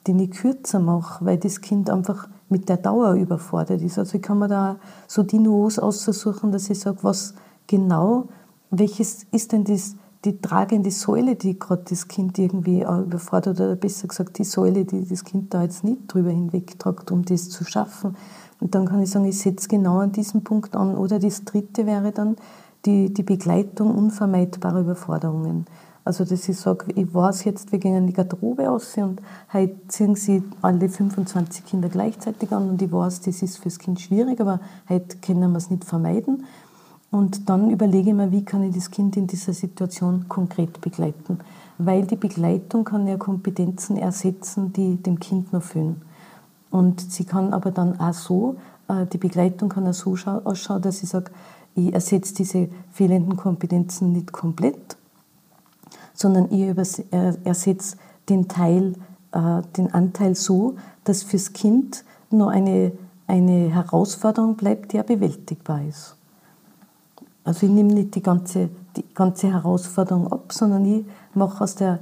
den 0.07 0.19
ich 0.19 0.31
kürzer 0.31 0.79
mache, 0.79 1.25
weil 1.25 1.37
das 1.37 1.61
Kind 1.61 1.89
einfach 1.89 2.27
mit 2.49 2.69
der 2.69 2.77
Dauer 2.77 3.13
überfordert 3.13 3.81
ist. 3.81 3.99
Also 3.99 4.15
ich 4.15 4.21
kann 4.21 4.39
mir 4.39 4.47
da 4.47 4.77
so 5.07 5.23
die 5.23 5.39
Nuos 5.39 5.79
aussuchen, 5.79 6.51
dass 6.51 6.69
ich 6.69 6.79
sage, 6.79 6.99
was 7.01 7.33
genau, 7.67 8.29
welches 8.71 9.25
ist 9.31 9.51
denn 9.51 9.63
das 9.63 9.95
die 10.25 10.39
tragende 10.39 10.89
Säule, 10.89 11.35
die 11.35 11.59
gerade 11.59 11.83
das 11.89 12.07
Kind 12.07 12.39
irgendwie 12.39 12.81
überfordert, 12.81 13.59
oder 13.59 13.75
besser 13.75 14.07
gesagt 14.07 14.37
die 14.37 14.45
Säule, 14.45 14.85
die 14.85 15.05
das 15.05 15.25
Kind 15.25 15.53
da 15.53 15.63
jetzt 15.63 15.83
nicht 15.83 16.01
drüber 16.07 16.29
hinwegtragt, 16.29 17.11
um 17.11 17.25
das 17.25 17.49
zu 17.49 17.65
schaffen. 17.65 18.15
Und 18.61 18.73
dann 18.73 18.85
kann 18.85 19.01
ich 19.01 19.09
sagen, 19.09 19.25
ich 19.25 19.37
setze 19.37 19.67
genau 19.67 19.99
an 19.99 20.13
diesem 20.13 20.43
Punkt 20.43 20.75
an. 20.75 20.95
Oder 20.95 21.19
das 21.19 21.43
dritte 21.43 21.85
wäre 21.85 22.13
dann 22.13 22.37
die, 22.85 23.13
die 23.13 23.23
Begleitung 23.23 23.95
unvermeidbarer 23.95 24.81
Überforderungen. 24.81 25.65
Also, 26.05 26.25
dass 26.25 26.49
ich 26.49 26.57
sage, 26.57 26.87
ich 26.95 27.13
weiß 27.13 27.45
jetzt, 27.45 27.71
wir 27.71 27.79
gehen 27.79 27.95
in 27.95 28.07
die 28.07 28.13
Garderobe 28.13 28.69
aus 28.69 28.97
und 28.97 29.21
heute 29.53 29.75
ziehen 29.87 30.15
sie 30.15 30.43
alle 30.61 30.89
25 30.89 31.65
Kinder 31.65 31.87
gleichzeitig 31.87 32.51
an 32.51 32.69
und 32.69 32.81
ich 32.81 32.91
weiß, 32.91 33.21
das 33.21 33.41
ist 33.41 33.57
für 33.57 33.65
das 33.65 33.79
Kind 33.79 34.01
schwierig, 34.01 34.41
aber 34.41 34.59
heute 34.89 35.17
können 35.17 35.51
wir 35.51 35.57
es 35.57 35.69
nicht 35.69 35.85
vermeiden. 35.85 36.45
Und 37.09 37.47
dann 37.47 37.69
überlege 37.69 38.09
ich 38.09 38.15
mir, 38.15 38.31
wie 38.31 38.43
kann 38.43 38.63
ich 38.63 38.75
das 38.75 38.91
Kind 38.91 39.15
in 39.15 39.27
dieser 39.27 39.53
Situation 39.53 40.27
konkret 40.27 40.81
begleiten. 40.81 41.39
Weil 41.77 42.05
die 42.05 42.15
Begleitung 42.15 42.83
kann 42.83 43.07
ja 43.07 43.17
Kompetenzen 43.17 43.97
ersetzen, 43.97 44.73
die 44.73 44.97
dem 44.97 45.19
Kind 45.19 45.53
noch 45.53 45.63
fehlen. 45.63 46.01
Und 46.69 46.99
sie 46.99 47.23
kann 47.23 47.53
aber 47.53 47.71
dann 47.71 47.99
auch 47.99 48.13
so, 48.13 48.55
äh, 48.87 49.05
die 49.05 49.19
Begleitung 49.19 49.69
kann 49.69 49.87
auch 49.87 49.93
so 49.93 50.15
ausschauen, 50.43 50.81
dass 50.81 51.03
ich 51.03 51.09
sage, 51.09 51.31
ich 51.75 51.93
ersetze 51.93 52.35
diese 52.35 52.69
fehlenden 52.91 53.37
Kompetenzen 53.37 54.11
nicht 54.11 54.31
komplett, 54.31 54.97
sondern 56.13 56.51
ich 56.51 56.75
ersetze 57.43 57.97
den 58.29 58.47
Teil, 58.47 58.93
äh, 59.31 59.61
den 59.77 59.93
Anteil 59.93 60.35
so, 60.35 60.75
dass 61.03 61.23
fürs 61.23 61.53
Kind 61.53 62.03
noch 62.29 62.49
eine, 62.49 62.91
eine 63.27 63.69
Herausforderung 63.73 64.55
bleibt, 64.55 64.93
die 64.93 65.01
bewältigbar 65.01 65.83
ist. 65.83 66.15
Also 67.43 67.65
ich 67.65 67.71
nehme 67.71 67.93
nicht 67.93 68.15
die 68.15 68.23
ganze, 68.23 68.69
die 68.95 69.05
ganze 69.13 69.51
Herausforderung 69.51 70.31
ab, 70.31 70.53
sondern 70.53 70.85
ich 70.85 71.05
mache 71.33 71.63
aus 71.63 71.75
der 71.75 71.99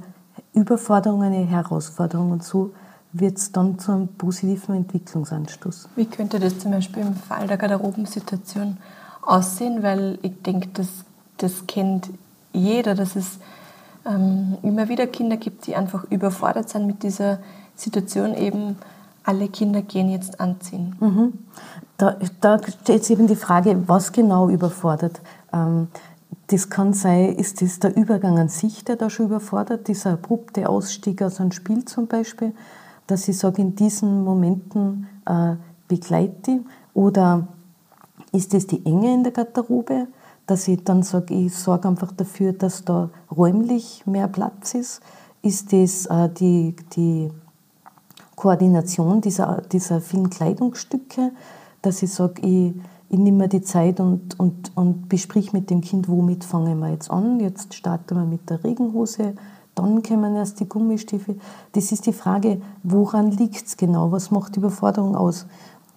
Überforderung 0.54 1.22
eine 1.22 1.44
Herausforderung 1.44 2.30
und 2.30 2.44
so 2.44 2.72
wird 3.12 3.38
es 3.38 3.52
dann 3.52 3.78
zu 3.78 3.92
einem 3.92 4.08
positiven 4.08 4.74
Entwicklungsanstoß. 4.74 5.88
Wie 5.96 6.06
könnte 6.06 6.38
das 6.38 6.58
zum 6.58 6.70
Beispiel 6.70 7.02
im 7.02 7.14
Fall 7.14 7.46
der 7.46 7.56
Garderobensituation 7.58 8.78
aussehen? 9.22 9.82
Weil 9.82 10.18
ich 10.22 10.42
denke, 10.42 10.68
das, 10.74 10.88
das 11.38 11.66
kennt 11.66 12.10
jeder, 12.52 12.94
dass 12.94 13.16
es 13.16 13.38
ähm, 14.06 14.58
immer 14.62 14.88
wieder 14.88 15.06
Kinder 15.06 15.36
gibt, 15.36 15.66
die 15.66 15.76
einfach 15.76 16.04
überfordert 16.10 16.68
sind 16.68 16.86
mit 16.86 17.02
dieser 17.02 17.38
Situation 17.76 18.34
eben 18.34 18.76
alle 19.24 19.48
Kinder 19.48 19.82
gehen 19.82 20.10
jetzt 20.10 20.40
anziehen. 20.40 20.96
Mhm. 21.00 21.32
Da, 21.96 22.16
da 22.40 22.58
sich 22.58 23.10
eben 23.10 23.28
die 23.28 23.36
Frage, 23.36 23.84
was 23.86 24.12
genau 24.12 24.48
überfordert. 24.48 25.20
Ähm, 25.52 25.88
das 26.48 26.68
kann 26.68 26.92
sein, 26.92 27.36
ist 27.36 27.62
das 27.62 27.78
der 27.78 27.96
Übergang 27.96 28.38
an 28.38 28.48
sich, 28.48 28.84
der 28.84 28.96
da 28.96 29.08
schon 29.08 29.26
überfordert, 29.26 29.88
dieser 29.88 30.12
abrupte 30.12 30.68
Ausstieg 30.68 31.22
aus 31.22 31.40
einem 31.40 31.52
Spiel 31.52 31.84
zum 31.84 32.08
Beispiel, 32.08 32.52
dass 33.06 33.28
ich 33.28 33.38
sage, 33.38 33.62
in 33.62 33.76
diesen 33.76 34.24
Momenten 34.24 35.06
äh, 35.26 35.54
begleite 35.88 36.60
Oder 36.94 37.46
ist 38.32 38.54
das 38.54 38.66
die 38.66 38.84
Enge 38.84 39.14
in 39.14 39.22
der 39.22 39.32
Garderobe, 39.32 40.08
dass 40.46 40.66
ich 40.68 40.82
dann 40.84 41.02
sage, 41.02 41.34
ich 41.34 41.54
sorge 41.54 41.88
einfach 41.88 42.12
dafür, 42.12 42.52
dass 42.52 42.84
da 42.84 43.10
räumlich 43.30 44.04
mehr 44.06 44.28
Platz 44.28 44.74
ist? 44.74 45.00
Ist 45.42 45.72
das 45.72 46.06
äh, 46.06 46.28
die, 46.28 46.74
die 46.96 47.30
Koordination 48.36 49.20
dieser, 49.20 49.62
dieser 49.62 50.00
vielen 50.00 50.30
Kleidungsstücke, 50.30 51.32
dass 51.82 52.02
ich 52.02 52.12
sage, 52.12 52.42
ich, 52.42 52.74
ich 53.08 53.18
nehme 53.18 53.38
mir 53.38 53.48
die 53.48 53.62
Zeit 53.62 54.00
und, 54.00 54.38
und, 54.40 54.72
und 54.76 55.08
besprich 55.08 55.52
mit 55.52 55.70
dem 55.70 55.80
Kind, 55.80 56.08
womit 56.08 56.44
fangen 56.44 56.80
wir 56.80 56.90
jetzt 56.90 57.10
an. 57.10 57.40
Jetzt 57.40 57.74
starten 57.74 58.16
wir 58.16 58.24
mit 58.24 58.48
der 58.48 58.64
Regenhose, 58.64 59.34
dann 59.74 60.02
kommen 60.02 60.36
erst 60.36 60.60
die 60.60 60.68
Gummistiefel. 60.68 61.38
Das 61.72 61.92
ist 61.92 62.06
die 62.06 62.12
Frage, 62.12 62.60
woran 62.82 63.30
liegt 63.30 63.66
es 63.66 63.76
genau? 63.76 64.12
Was 64.12 64.30
macht 64.30 64.56
die 64.56 64.60
Überforderung 64.60 65.16
aus? 65.16 65.46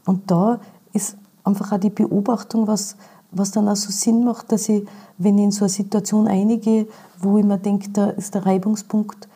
Und 0.06 0.30
da 0.32 0.60
ist 0.93 1.17
einfach 1.46 1.72
auch 1.72 1.80
die 1.80 1.90
Beobachtung, 1.90 2.68
was, 2.68 2.98
was 3.32 3.52
dann 3.52 3.70
auch 3.70 3.76
so 3.76 3.92
Sinn 3.92 4.24
macht, 4.24 4.52
dass 4.52 4.68
ich, 4.68 4.86
wenn 5.18 5.38
ich 5.38 5.46
in 5.46 5.52
so 5.52 5.66
eine 5.66 5.70
Situation 5.70 6.28
einige, 6.28 6.88
wo 7.20 7.38
ich 7.38 7.46
mir 7.46 7.58
denke, 7.58 7.90
da 7.92 8.10
ist 8.10 8.34
der 8.34 8.46
Reibungspunkt, 8.46 9.28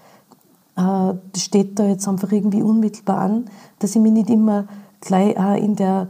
äh, 0.75 1.13
steht 1.37 1.77
da 1.79 1.85
jetzt 1.85 2.07
einfach 2.07 2.31
irgendwie 2.31 2.63
unmittelbar 2.63 3.19
an, 3.19 3.45
dass 3.79 3.95
ich 3.95 4.01
mich 4.01 4.11
nicht 4.11 4.29
immer 4.29 4.65
gleich 5.01 5.37
auch 5.37 5.55
in 5.55 5.75
der, 5.75 6.07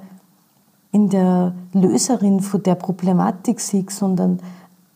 in 0.91 1.09
der 1.09 1.53
Löserin 1.73 2.39
von 2.39 2.63
der 2.63 2.75
Problematik 2.75 3.59
sehe, 3.59 3.85
sondern 3.89 4.39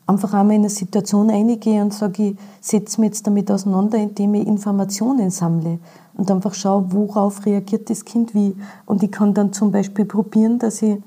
einfach 0.05 0.33
einmal 0.33 0.55
in 0.55 0.61
eine 0.61 0.69
Situation 0.69 1.29
eingehe 1.29 1.81
und 1.81 1.93
sage, 1.93 2.23
ich 2.23 2.37
setze 2.61 2.99
mich 2.99 3.09
jetzt 3.09 3.27
damit 3.27 3.49
auseinander, 3.49 3.97
indem 3.97 4.33
ich 4.35 4.47
Informationen 4.47 5.29
sammle 5.29 5.79
und 6.15 6.29
einfach 6.29 6.53
schaue, 6.53 6.91
worauf 6.91 7.45
reagiert 7.45 7.89
das 7.89 8.05
Kind 8.05 8.33
wie. 8.33 8.55
Und 8.85 9.03
ich 9.03 9.11
kann 9.11 9.33
dann 9.33 9.53
zum 9.53 9.71
Beispiel 9.71 10.05
probieren, 10.05 10.59
dass 10.59 10.81
ich, 10.81 11.01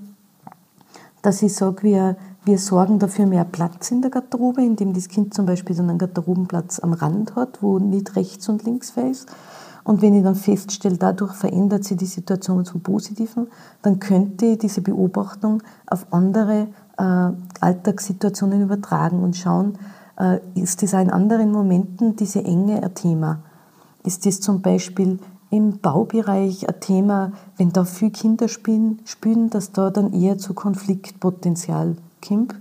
dass 1.22 1.42
ich 1.42 1.54
sage, 1.54 1.82
wir, 1.82 2.16
wir 2.44 2.58
sorgen 2.58 2.98
dafür 2.98 3.26
mehr 3.26 3.44
Platz 3.44 3.90
in 3.90 4.02
der 4.02 4.10
Garderobe, 4.10 4.62
indem 4.62 4.94
das 4.94 5.08
Kind 5.08 5.34
zum 5.34 5.46
Beispiel 5.46 5.76
so 5.76 5.82
einen 5.82 5.98
Garderobenplatz 5.98 6.80
am 6.80 6.92
Rand 6.92 7.36
hat, 7.36 7.62
wo 7.62 7.78
nicht 7.78 8.16
rechts 8.16 8.48
und 8.48 8.64
links 8.64 8.90
frei. 8.90 9.12
Und 9.84 10.02
wenn 10.02 10.14
ich 10.14 10.24
dann 10.24 10.34
feststelle, 10.34 10.96
dadurch 10.96 11.32
verändert 11.34 11.84
sich 11.84 11.96
die 11.96 12.06
Situation 12.06 12.64
zum 12.64 12.80
Positiven, 12.80 13.46
dann 13.82 14.00
könnte 14.00 14.46
ich 14.46 14.58
diese 14.58 14.80
Beobachtung 14.80 15.62
auf 15.86 16.06
andere 16.10 16.66
Alltagssituationen 17.02 18.62
übertragen 18.62 19.22
und 19.22 19.36
schauen, 19.36 19.78
äh, 20.18 20.40
ist 20.54 20.82
das 20.82 20.94
auch 20.94 21.00
in 21.00 21.10
anderen 21.10 21.52
Momenten 21.52 22.16
diese 22.16 22.44
Enge 22.44 22.82
ein 22.82 22.94
Thema? 22.94 23.40
Ist 24.04 24.24
das 24.26 24.40
zum 24.40 24.62
Beispiel 24.62 25.18
im 25.50 25.78
Baubereich 25.78 26.68
ein 26.68 26.80
Thema, 26.80 27.32
wenn 27.56 27.72
da 27.72 27.84
viele 27.84 28.10
Kinder 28.10 28.48
spielen, 28.48 29.00
spielen 29.04 29.50
dass 29.50 29.72
da 29.72 29.90
dann 29.90 30.12
eher 30.12 30.38
zu 30.38 30.54
Konfliktpotenzial 30.54 31.96
kommt, 32.26 32.54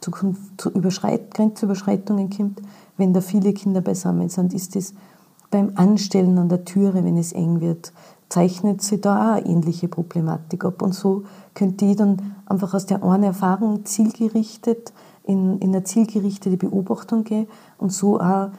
zu, 0.00 0.12
zu 0.56 0.70
Überschreit 0.70 1.34
Grenzüberschreitungen 1.34 2.30
kommt, 2.30 2.62
wenn 2.96 3.12
da 3.12 3.20
viele 3.20 3.52
Kinder 3.52 3.80
beisammen 3.80 4.28
sind, 4.28 4.54
ist 4.54 4.76
es 4.76 4.94
beim 5.50 5.72
Anstellen 5.74 6.38
an 6.38 6.48
der 6.48 6.64
Türe, 6.64 7.04
wenn 7.04 7.16
es 7.16 7.32
eng 7.32 7.60
wird, 7.60 7.92
zeichnet 8.28 8.82
sich 8.82 9.00
da 9.00 9.16
auch 9.16 9.36
eine 9.36 9.46
ähnliche 9.46 9.88
Problematik 9.88 10.64
ab. 10.64 10.80
Und 10.82 10.94
so 10.94 11.24
könnte 11.54 11.84
ich 11.84 11.96
dann 11.96 12.34
einfach 12.46 12.74
aus 12.74 12.86
der 12.86 13.02
einen 13.02 13.24
Erfahrung 13.24 13.84
zielgerichtet 13.84 14.92
in, 15.24 15.58
in 15.58 15.70
eine 15.70 15.84
zielgerichtete 15.84 16.56
Beobachtung 16.56 17.24
gehen 17.24 17.46
und 17.78 17.92
so 17.92 18.20
auch 18.20 18.50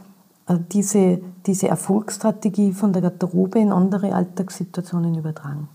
äh, 0.48 0.58
diese, 0.72 1.20
diese 1.46 1.68
Erfolgsstrategie 1.68 2.74
von 2.74 2.94
der 2.94 3.02
Garderobe 3.02 3.60
in 3.60 3.72
andere 3.72 4.14
Alltagssituationen 4.14 5.16
übertragen. 5.16 5.68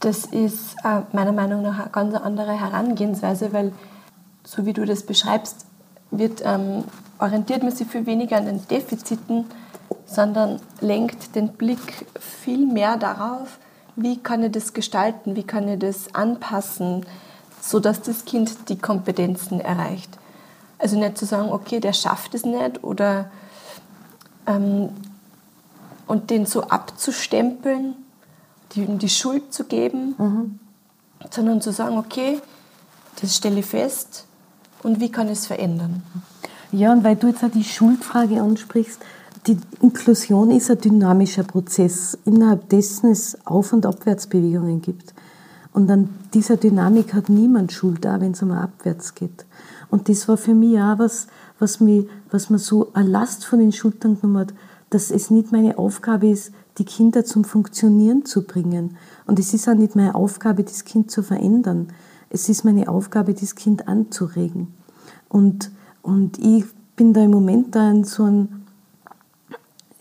Das 0.00 0.26
ist 0.26 0.76
äh, 0.84 1.02
meiner 1.12 1.32
Meinung 1.32 1.62
nach 1.62 1.78
eine 1.78 1.90
ganz 1.90 2.14
andere 2.14 2.52
Herangehensweise, 2.52 3.52
weil 3.52 3.72
so 4.44 4.66
wie 4.66 4.72
du 4.72 4.84
das 4.84 5.02
beschreibst, 5.02 5.66
wird, 6.10 6.42
ähm, 6.44 6.84
orientiert 7.18 7.62
man 7.62 7.72
sich 7.72 7.88
viel 7.88 8.06
weniger 8.06 8.36
an 8.36 8.46
den 8.46 8.66
Defiziten, 8.68 9.46
sondern 10.06 10.60
lenkt 10.80 11.34
den 11.34 11.48
Blick 11.48 12.06
viel 12.18 12.66
mehr 12.66 12.96
darauf, 12.96 13.58
wie 13.96 14.18
kann 14.18 14.42
ich 14.42 14.52
das 14.52 14.72
gestalten, 14.72 15.36
wie 15.36 15.44
kann 15.44 15.68
ich 15.68 15.78
das 15.78 16.14
anpassen, 16.14 17.06
sodass 17.60 18.02
das 18.02 18.24
Kind 18.24 18.68
die 18.68 18.78
Kompetenzen 18.78 19.60
erreicht. 19.60 20.18
Also 20.78 20.98
nicht 20.98 21.16
zu 21.16 21.24
sagen, 21.24 21.50
okay, 21.50 21.80
der 21.80 21.92
schafft 21.92 22.34
es 22.34 22.44
nicht 22.44 22.82
oder 22.82 23.30
ähm, 24.46 24.90
und 26.06 26.30
den 26.30 26.46
so 26.46 26.64
abzustempeln, 26.64 27.94
ihm 28.74 28.98
die 28.98 29.08
Schuld 29.08 29.54
zu 29.54 29.64
geben, 29.64 30.14
mhm. 30.18 30.58
sondern 31.30 31.60
zu 31.60 31.72
sagen, 31.72 31.96
okay, 31.96 32.40
das 33.20 33.36
stelle 33.36 33.60
ich 33.60 33.66
fest 33.66 34.26
und 34.82 35.00
wie 35.00 35.10
kann 35.10 35.28
ich 35.28 35.38
es 35.38 35.46
verändern. 35.46 36.02
Ja, 36.72 36.92
und 36.92 37.04
weil 37.04 37.14
du 37.16 37.28
jetzt 37.28 37.44
auch 37.44 37.50
die 37.50 37.64
Schuldfrage 37.64 38.42
ansprichst, 38.42 39.00
die 39.46 39.58
Inklusion 39.82 40.50
ist 40.50 40.70
ein 40.70 40.78
dynamischer 40.78 41.42
Prozess, 41.42 42.16
innerhalb 42.24 42.68
dessen 42.70 43.10
es 43.10 43.36
Auf- 43.44 43.72
und 43.72 43.84
Abwärtsbewegungen 43.84 44.80
gibt. 44.80 45.12
Und 45.72 45.90
an 45.90 46.08
dieser 46.32 46.56
Dynamik 46.56 47.12
hat 47.14 47.28
niemand 47.28 47.72
Schuld, 47.72 48.06
auch 48.06 48.20
wenn 48.20 48.32
es 48.32 48.42
einmal 48.42 48.62
abwärts 48.62 49.14
geht. 49.14 49.44
Und 49.90 50.08
das 50.08 50.28
war 50.28 50.36
für 50.36 50.54
mich 50.54 50.78
auch 50.78 50.98
was, 50.98 51.26
was, 51.58 51.80
mich, 51.80 52.06
was 52.30 52.48
mir 52.48 52.58
so 52.58 52.90
eine 52.94 53.08
Last 53.08 53.44
von 53.44 53.58
den 53.58 53.72
Schultern 53.72 54.18
genommen 54.20 54.38
hat, 54.38 54.54
dass 54.90 55.10
es 55.10 55.30
nicht 55.30 55.52
meine 55.52 55.76
Aufgabe 55.76 56.28
ist, 56.28 56.52
die 56.78 56.84
Kinder 56.84 57.24
zum 57.24 57.44
Funktionieren 57.44 58.24
zu 58.24 58.44
bringen. 58.44 58.96
Und 59.26 59.38
es 59.38 59.52
ist 59.52 59.68
auch 59.68 59.74
nicht 59.74 59.96
meine 59.96 60.14
Aufgabe, 60.14 60.64
das 60.64 60.84
Kind 60.84 61.10
zu 61.10 61.22
verändern. 61.22 61.88
Es 62.30 62.48
ist 62.48 62.64
meine 62.64 62.88
Aufgabe, 62.88 63.34
das 63.34 63.54
Kind 63.54 63.88
anzuregen. 63.88 64.74
Und, 65.28 65.70
und 66.02 66.38
ich 66.38 66.64
bin 66.96 67.12
da 67.12 67.22
im 67.22 67.30
Moment 67.30 67.74
da 67.74 67.90
in 67.90 68.04
so, 68.04 68.24
ein, 68.24 68.63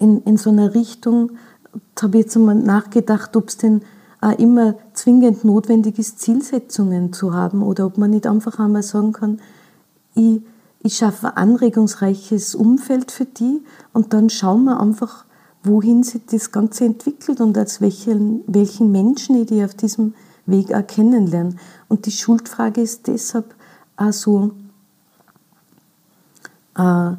in, 0.04 0.22
in 0.24 0.38
so 0.38 0.50
einer 0.50 0.76
Richtung, 0.76 1.32
da 1.96 2.04
habe 2.04 2.18
ich 2.18 2.26
jetzt 2.26 2.36
einmal 2.36 2.56
nachgedacht, 2.56 3.36
ob 3.38 3.48
es 3.48 3.58
denn 3.58 3.82
auch 4.20 4.38
immer 4.38 4.76
zwingend 4.94 5.46
notwendig 5.46 5.98
ist, 5.98 6.20
Zielsetzungen 6.20 7.13
zu 7.13 7.34
haben 7.34 7.63
oder 7.63 7.86
ob 7.86 7.98
man 7.98 8.12
nicht 8.12 8.28
einfach 8.28 8.60
einmal 8.60 8.84
sagen 8.84 9.13
kann, 9.13 9.39
ich, 10.13 10.42
ich 10.82 10.98
schaffe 10.98 11.28
ein 11.28 11.50
anregungsreiches 11.50 12.54
Umfeld 12.54 13.12
für 13.12 13.26
die 13.26 13.62
und 13.94 14.13
dann 14.13 14.30
schauen 14.30 14.66
wir 14.66 14.80
einfach, 14.80 15.26
wohin 15.63 16.04
sich 16.04 16.26
das 16.30 16.52
Ganze 16.52 16.84
entwickelt 16.84 17.39
und 17.39 17.58
als 17.58 17.80
welchen, 17.80 18.44
welchen 18.48 18.92
Menschen 18.92 19.38
ich 19.38 19.48
die 19.48 19.63
auf 19.63 19.74
diesem 19.74 20.13
Weg 20.46 20.74
auch 20.74 20.86
kennenlerne. 20.86 21.56
Und 21.88 22.06
die 22.06 22.12
Schuldfrage 22.12 22.82
ist 22.82 23.08
deshalb 23.08 23.56
auch 23.96 24.12
so, 24.12 24.52
äh, 26.76 27.13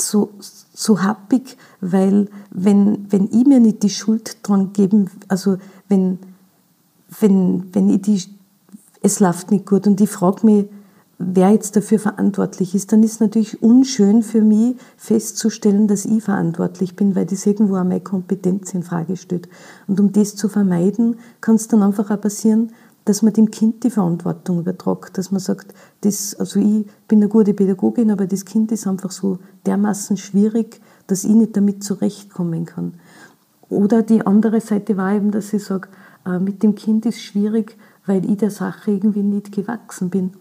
so, 0.00 0.30
so 0.74 1.02
happig, 1.02 1.56
weil 1.80 2.28
wenn, 2.50 3.06
wenn 3.10 3.26
ich 3.26 3.46
mir 3.46 3.60
nicht 3.60 3.82
die 3.82 3.90
Schuld 3.90 4.38
dran 4.42 4.72
geben, 4.72 5.10
also 5.28 5.58
wenn, 5.88 6.18
wenn, 7.20 7.74
wenn 7.74 7.90
ich 7.90 8.02
die, 8.02 8.22
es 9.02 9.20
läuft 9.20 9.50
nicht 9.50 9.66
gut 9.66 9.86
und 9.86 10.00
ich 10.00 10.10
frage 10.10 10.46
mich, 10.46 10.66
wer 11.18 11.50
jetzt 11.50 11.76
dafür 11.76 11.98
verantwortlich 11.98 12.74
ist, 12.74 12.92
dann 12.92 13.02
ist 13.02 13.12
es 13.12 13.20
natürlich 13.20 13.62
unschön 13.62 14.22
für 14.22 14.42
mich 14.42 14.76
festzustellen, 14.96 15.88
dass 15.88 16.04
ich 16.04 16.22
verantwortlich 16.22 16.94
bin, 16.94 17.14
weil 17.14 17.26
das 17.26 17.46
irgendwo 17.46 17.76
auch 17.76 17.84
meine 17.84 18.00
Kompetenz 18.00 18.74
in 18.74 18.82
Frage 18.82 19.16
stellt. 19.16 19.48
Und 19.86 19.98
um 19.98 20.12
das 20.12 20.36
zu 20.36 20.48
vermeiden, 20.48 21.16
kann 21.40 21.54
es 21.54 21.68
dann 21.68 21.82
einfach 21.82 22.10
auch 22.10 22.20
passieren, 22.20 22.72
dass 23.06 23.22
man 23.22 23.32
dem 23.32 23.50
Kind 23.52 23.84
die 23.84 23.90
Verantwortung 23.90 24.58
übertragt, 24.58 25.16
dass 25.16 25.30
man 25.30 25.40
sagt, 25.40 25.72
das, 26.00 26.34
also 26.34 26.58
ich 26.58 26.86
bin 27.06 27.20
eine 27.20 27.28
gute 27.28 27.54
Pädagogin, 27.54 28.10
aber 28.10 28.26
das 28.26 28.44
Kind 28.44 28.72
ist 28.72 28.86
einfach 28.86 29.12
so 29.12 29.38
dermaßen 29.64 30.16
schwierig, 30.16 30.80
dass 31.06 31.22
ich 31.22 31.30
nicht 31.30 31.56
damit 31.56 31.84
zurechtkommen 31.84 32.66
kann. 32.66 32.94
Oder 33.68 34.02
die 34.02 34.26
andere 34.26 34.60
Seite 34.60 34.96
war 34.96 35.14
eben, 35.14 35.30
dass 35.30 35.52
ich 35.52 35.64
sage, 35.64 35.88
äh, 36.26 36.40
mit 36.40 36.64
dem 36.64 36.74
Kind 36.74 37.06
ist 37.06 37.20
schwierig, 37.20 37.78
weil 38.06 38.28
ich 38.28 38.38
der 38.38 38.50
Sache 38.50 38.90
irgendwie 38.90 39.22
nicht 39.22 39.52
gewachsen 39.52 40.10
bin. 40.10 40.32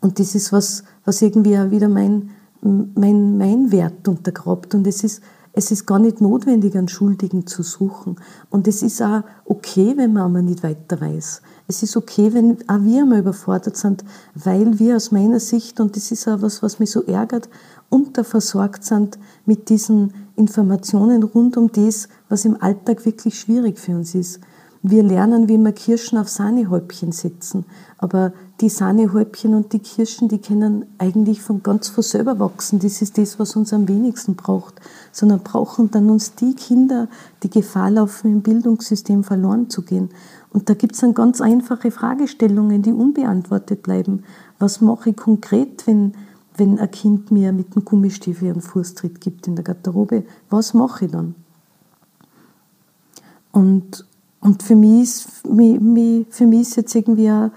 Und 0.00 0.18
das 0.18 0.34
ist 0.34 0.52
was, 0.52 0.82
was 1.04 1.22
irgendwie 1.22 1.56
auch 1.56 1.70
wieder 1.70 1.88
mein, 1.88 2.30
mein, 2.60 3.38
mein 3.38 3.70
Wert 3.70 4.08
untergrabt. 4.08 4.74
Und 4.74 4.84
es 4.86 5.04
ist, 5.04 5.22
es 5.56 5.70
ist 5.70 5.86
gar 5.86 5.98
nicht 5.98 6.20
notwendig, 6.20 6.76
einen 6.76 6.86
Schuldigen 6.86 7.46
zu 7.46 7.62
suchen. 7.62 8.16
Und 8.50 8.68
es 8.68 8.82
ist 8.82 9.00
auch 9.00 9.22
okay, 9.46 9.94
wenn 9.96 10.12
man 10.12 10.24
einmal 10.24 10.42
nicht 10.42 10.62
weiter 10.62 11.00
weiß. 11.00 11.40
Es 11.66 11.82
ist 11.82 11.96
okay, 11.96 12.34
wenn 12.34 12.58
auch 12.68 12.82
wir 12.82 13.02
einmal 13.02 13.20
überfordert 13.20 13.74
sind, 13.74 14.04
weil 14.34 14.78
wir 14.78 14.96
aus 14.96 15.12
meiner 15.12 15.40
Sicht, 15.40 15.80
und 15.80 15.96
das 15.96 16.12
ist 16.12 16.28
auch 16.28 16.42
was, 16.42 16.62
was 16.62 16.78
mich 16.78 16.90
so 16.90 17.02
ärgert, 17.04 17.48
unterversorgt 17.88 18.84
sind 18.84 19.18
mit 19.46 19.70
diesen 19.70 20.12
Informationen 20.36 21.22
rund 21.22 21.56
um 21.56 21.72
das, 21.72 22.10
was 22.28 22.44
im 22.44 22.60
Alltag 22.60 23.06
wirklich 23.06 23.40
schwierig 23.40 23.78
für 23.78 23.92
uns 23.92 24.14
ist. 24.14 24.40
Wir 24.88 25.02
lernen, 25.02 25.48
wie 25.48 25.58
wir 25.58 25.72
Kirschen 25.72 26.16
auf 26.16 26.28
Sahnehäubchen 26.28 27.10
setzen. 27.10 27.64
Aber 27.98 28.32
die 28.60 28.68
Sahnehäubchen 28.68 29.52
und 29.54 29.72
die 29.72 29.80
Kirschen, 29.80 30.28
die 30.28 30.38
können 30.38 30.84
eigentlich 30.98 31.42
von 31.42 31.64
ganz 31.64 31.88
von 31.88 32.04
selber 32.04 32.38
wachsen. 32.38 32.78
Das 32.78 33.02
ist 33.02 33.18
das, 33.18 33.40
was 33.40 33.56
uns 33.56 33.72
am 33.72 33.88
wenigsten 33.88 34.36
braucht. 34.36 34.74
Sondern 35.10 35.40
brauchen 35.40 35.90
dann 35.90 36.08
uns 36.08 36.36
die 36.36 36.54
Kinder, 36.54 37.08
die 37.42 37.50
Gefahr 37.50 37.90
laufen, 37.90 38.30
im 38.30 38.42
Bildungssystem 38.42 39.24
verloren 39.24 39.70
zu 39.70 39.82
gehen. 39.82 40.10
Und 40.50 40.68
da 40.70 40.74
gibt 40.74 40.94
es 40.94 41.00
dann 41.00 41.14
ganz 41.14 41.40
einfache 41.40 41.90
Fragestellungen, 41.90 42.82
die 42.82 42.92
unbeantwortet 42.92 43.82
bleiben. 43.82 44.22
Was 44.60 44.80
mache 44.80 45.10
ich 45.10 45.16
konkret, 45.16 45.84
wenn, 45.88 46.14
wenn 46.56 46.78
ein 46.78 46.92
Kind 46.92 47.32
mir 47.32 47.52
mit 47.52 47.74
einem 47.74 47.84
Gummistiefel 47.84 48.52
einen 48.52 48.60
Fußtritt 48.60 49.20
gibt 49.20 49.48
in 49.48 49.56
der 49.56 49.64
Garderobe? 49.64 50.22
Was 50.48 50.74
mache 50.74 51.06
ich 51.06 51.10
dann? 51.10 51.34
Und 53.50 54.06
und 54.46 54.62
für 54.62 54.76
mich 54.76 55.02
ist, 55.02 55.28
für 55.42 56.46
mich 56.46 56.60
ist 56.60 56.76
jetzt 56.76 56.94
irgendwie 56.94 57.28
ein, 57.28 57.50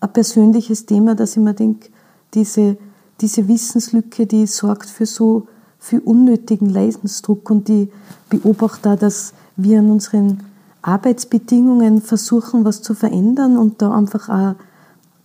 ein 0.00 0.12
persönliches 0.12 0.84
Thema, 0.84 1.14
dass 1.14 1.30
ich 1.30 1.42
mir 1.42 1.54
denke, 1.54 1.88
diese, 2.34 2.76
diese 3.22 3.48
Wissenslücke, 3.48 4.26
die 4.26 4.46
sorgt 4.46 4.90
für 4.90 5.06
so 5.06 5.46
viel 5.78 6.00
unnötigen 6.00 6.68
Leidensdruck 6.68 7.48
und 7.48 7.68
die 7.68 7.88
beobachte 8.28 8.90
auch, 8.90 8.98
dass 8.98 9.32
wir 9.56 9.78
an 9.78 9.90
unseren 9.90 10.42
Arbeitsbedingungen 10.82 12.02
versuchen, 12.02 12.66
was 12.66 12.82
zu 12.82 12.92
verändern 12.94 13.56
und 13.56 13.80
da 13.80 13.90
einfach 13.96 14.28
auch, 14.28 14.54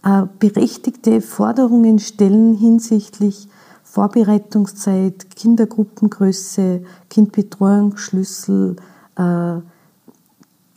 auch 0.02 0.28
berechtigte 0.39 1.20
Forderungen 1.20 2.00
stellen 2.00 2.56
hinsichtlich 2.56 3.50
Vorbereitungszeit, 3.84 5.36
Kindergruppengröße, 5.36 6.84
Kindbetreuungsschlüssel, 7.10 8.78
äh, 9.18 9.58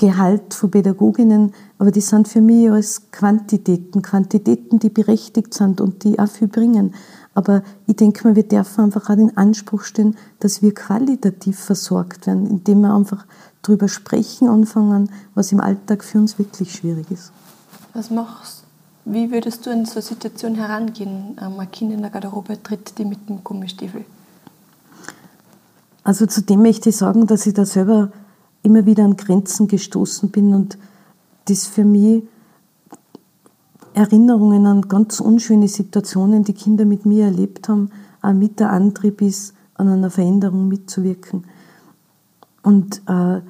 Gehalt 0.02 0.52
von 0.52 0.72
Pädagoginnen, 0.72 1.52
aber 1.78 1.92
die 1.92 2.00
sind 2.00 2.26
für 2.26 2.40
mich 2.40 2.68
als 2.68 3.12
Quantitäten, 3.12 4.02
Quantitäten, 4.02 4.80
die 4.80 4.88
berechtigt 4.88 5.54
sind 5.54 5.80
und 5.80 6.02
die 6.02 6.18
auch 6.18 6.26
viel 6.26 6.48
bringen. 6.48 6.92
Aber 7.34 7.62
ich 7.86 7.94
denke 7.94 8.26
mal, 8.26 8.34
wir 8.34 8.42
dürfen 8.42 8.82
einfach 8.82 9.08
auch 9.08 9.14
den 9.14 9.36
Anspruch 9.36 9.84
stellen, 9.84 10.16
dass 10.40 10.60
wir 10.60 10.74
qualitativ 10.74 11.56
versorgt 11.56 12.26
werden, 12.26 12.48
indem 12.50 12.80
wir 12.80 12.92
einfach 12.92 13.24
darüber 13.62 13.86
sprechen 13.86 14.48
anfangen, 14.48 15.08
was 15.36 15.52
im 15.52 15.60
Alltag 15.60 16.02
für 16.02 16.18
uns 16.18 16.36
wirklich 16.36 16.74
schwierig 16.74 17.08
ist. 17.08 17.30
Was 17.94 18.10
machst 18.10 18.64
Wie 19.04 19.30
würdest 19.30 19.64
du 19.66 19.70
in 19.70 19.84
so 19.84 19.92
eine 19.92 20.02
Situation 20.02 20.56
herangehen? 20.56 21.38
Ähm, 21.40 21.60
ein 21.60 21.70
Kind 21.70 21.92
in 21.92 22.00
der 22.00 22.10
Garderobe 22.10 22.60
tritt 22.60 22.98
die 22.98 23.04
mit 23.04 23.28
dem 23.28 23.44
Gummistiefel. 23.44 24.04
Also 26.02 26.26
zudem 26.26 26.62
möchte 26.62 26.88
ich 26.88 26.96
sagen, 26.96 27.28
dass 27.28 27.46
ich 27.46 27.54
da 27.54 27.64
selber 27.64 28.10
immer 28.62 28.86
wieder 28.86 29.04
an 29.04 29.16
Grenzen 29.16 29.68
gestoßen 29.68 30.30
bin 30.30 30.54
und 30.54 30.78
das 31.46 31.66
für 31.66 31.84
mich 31.84 32.22
Erinnerungen 33.94 34.66
an 34.66 34.82
ganz 34.82 35.20
unschöne 35.20 35.68
Situationen, 35.68 36.44
die 36.44 36.54
Kinder 36.54 36.84
mit 36.84 37.04
mir 37.04 37.26
erlebt 37.26 37.68
haben, 37.68 37.90
auch 38.22 38.32
mit 38.32 38.60
der 38.60 38.70
Antrieb 38.70 39.20
ist, 39.20 39.54
an 39.74 39.88
einer 39.88 40.10
Veränderung 40.10 40.68
mitzuwirken. 40.68 41.44
Und 42.62 43.02
äh, 43.06 43.40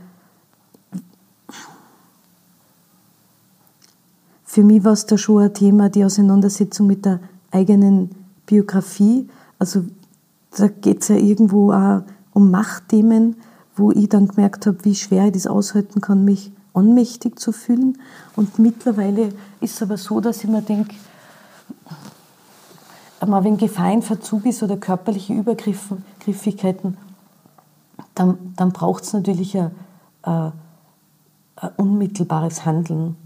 für 4.45 4.65
mich 4.65 4.85
war 4.85 4.93
es 4.93 5.07
da 5.07 5.19
schon 5.19 5.43
ein 5.43 5.55
Thema, 5.55 5.91
die 5.91 6.05
Auseinandersetzung 6.05 6.87
mit 6.87 7.05
der 7.05 7.21
eigenen 7.51 8.11
Biografie. 8.47 9.29
Also 9.59 9.85
da 10.57 10.69
geht 10.69 11.03
es 11.03 11.09
ja 11.09 11.17
irgendwo 11.17 11.73
auch 11.73 12.03
um 12.33 12.51
Machtthemen 12.51 13.37
wo 13.83 13.91
ich 13.91 14.09
dann 14.09 14.29
gemerkt 14.29 14.67
habe, 14.67 14.85
wie 14.85 14.95
schwer 14.95 15.27
ich 15.27 15.33
das 15.33 15.49
aushalten 15.49 16.01
kann, 16.01 16.25
mich 16.25 16.53
ohnmächtig 16.73 17.39
zu 17.39 17.51
fühlen. 17.51 17.99
Und 18.37 18.59
mittlerweile 18.61 19.31
ist 19.61 19.75
es 19.75 19.83
aber 19.83 19.97
so, 19.97 20.21
dass 20.21 20.45
ich 20.45 20.49
mir 20.49 20.63
denke, 20.63 20.95
wenn 23.21 23.57
Gefahr 23.57 23.93
in 23.93 24.03
Verzug 24.03 24.47
ist 24.47 24.63
oder 24.63 24.77
körperliche 24.77 25.35
Übergriffigkeiten, 25.35 26.97
dann, 28.15 28.55
dann 28.57 28.73
braucht 28.73 29.05
es 29.05 29.13
natürlich 29.13 29.57
ein, 29.57 29.73
ein, 30.23 30.53
ein, 31.57 31.71
unmittelbares 31.77 32.65
Handeln. 32.65 33.17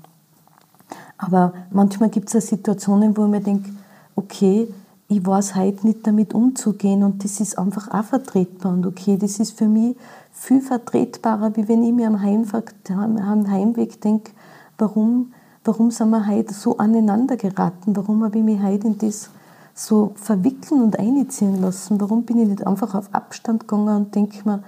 Aber 1.19 1.53
manchmal 1.71 2.09
gibt 2.11 2.35
es 2.35 2.49
Situationen, 2.49 3.17
wo 3.17 3.25
ich 3.25 3.31
mir 3.31 3.41
denke, 3.41 3.71
okay, 4.15 4.69
ich 5.09 5.25
weiß 5.25 5.55
heute 5.55 5.87
nicht 5.87 6.07
damit 6.07 6.35
umzugehen 6.35 7.05
und 7.05 7.23
das 7.23 7.39
ist 7.39 7.59
einfach 7.59 7.93
auch 7.93 8.05
vertretbar. 8.05 8.73
Und 8.73 8.87
okay, 8.87 9.17
das 9.17 9.39
ist 9.39 9.57
für 9.57 9.69
mich 9.69 9.97
viel 10.33 10.61
vertretbarer, 10.61 11.57
wie 11.57 11.69
wenn 11.69 11.83
ich 11.85 11.93
mir 11.93 12.09
am, 12.09 12.21
Heimweg, 12.21 12.75
am 12.91 13.51
Heimweg 13.51 14.01
denke, 14.01 14.33
warum, 14.79 15.33
warum 15.65 15.91
sind 15.91 16.11
wir 16.11 16.27
heute 16.27 16.53
so 16.53 16.79
aneinander 16.79 17.37
geraten, 17.37 17.95
warum 17.97 18.25
habe 18.25 18.39
ich 18.39 18.45
mich 18.45 18.61
heute 18.61 18.89
in 18.89 18.99
das 18.99 19.31
so 19.75 20.13
verwickeln 20.17 20.83
und 20.83 20.99
einziehen 20.99 21.61
lassen, 21.61 22.01
warum 22.01 22.25
bin 22.25 22.39
ich 22.41 22.49
nicht 22.49 22.67
einfach 22.67 22.95
auf 22.95 23.09
Abstand 23.13 23.69
gegangen 23.69 23.97
und 23.97 24.15
denke 24.15 24.39
mir, 24.49 24.63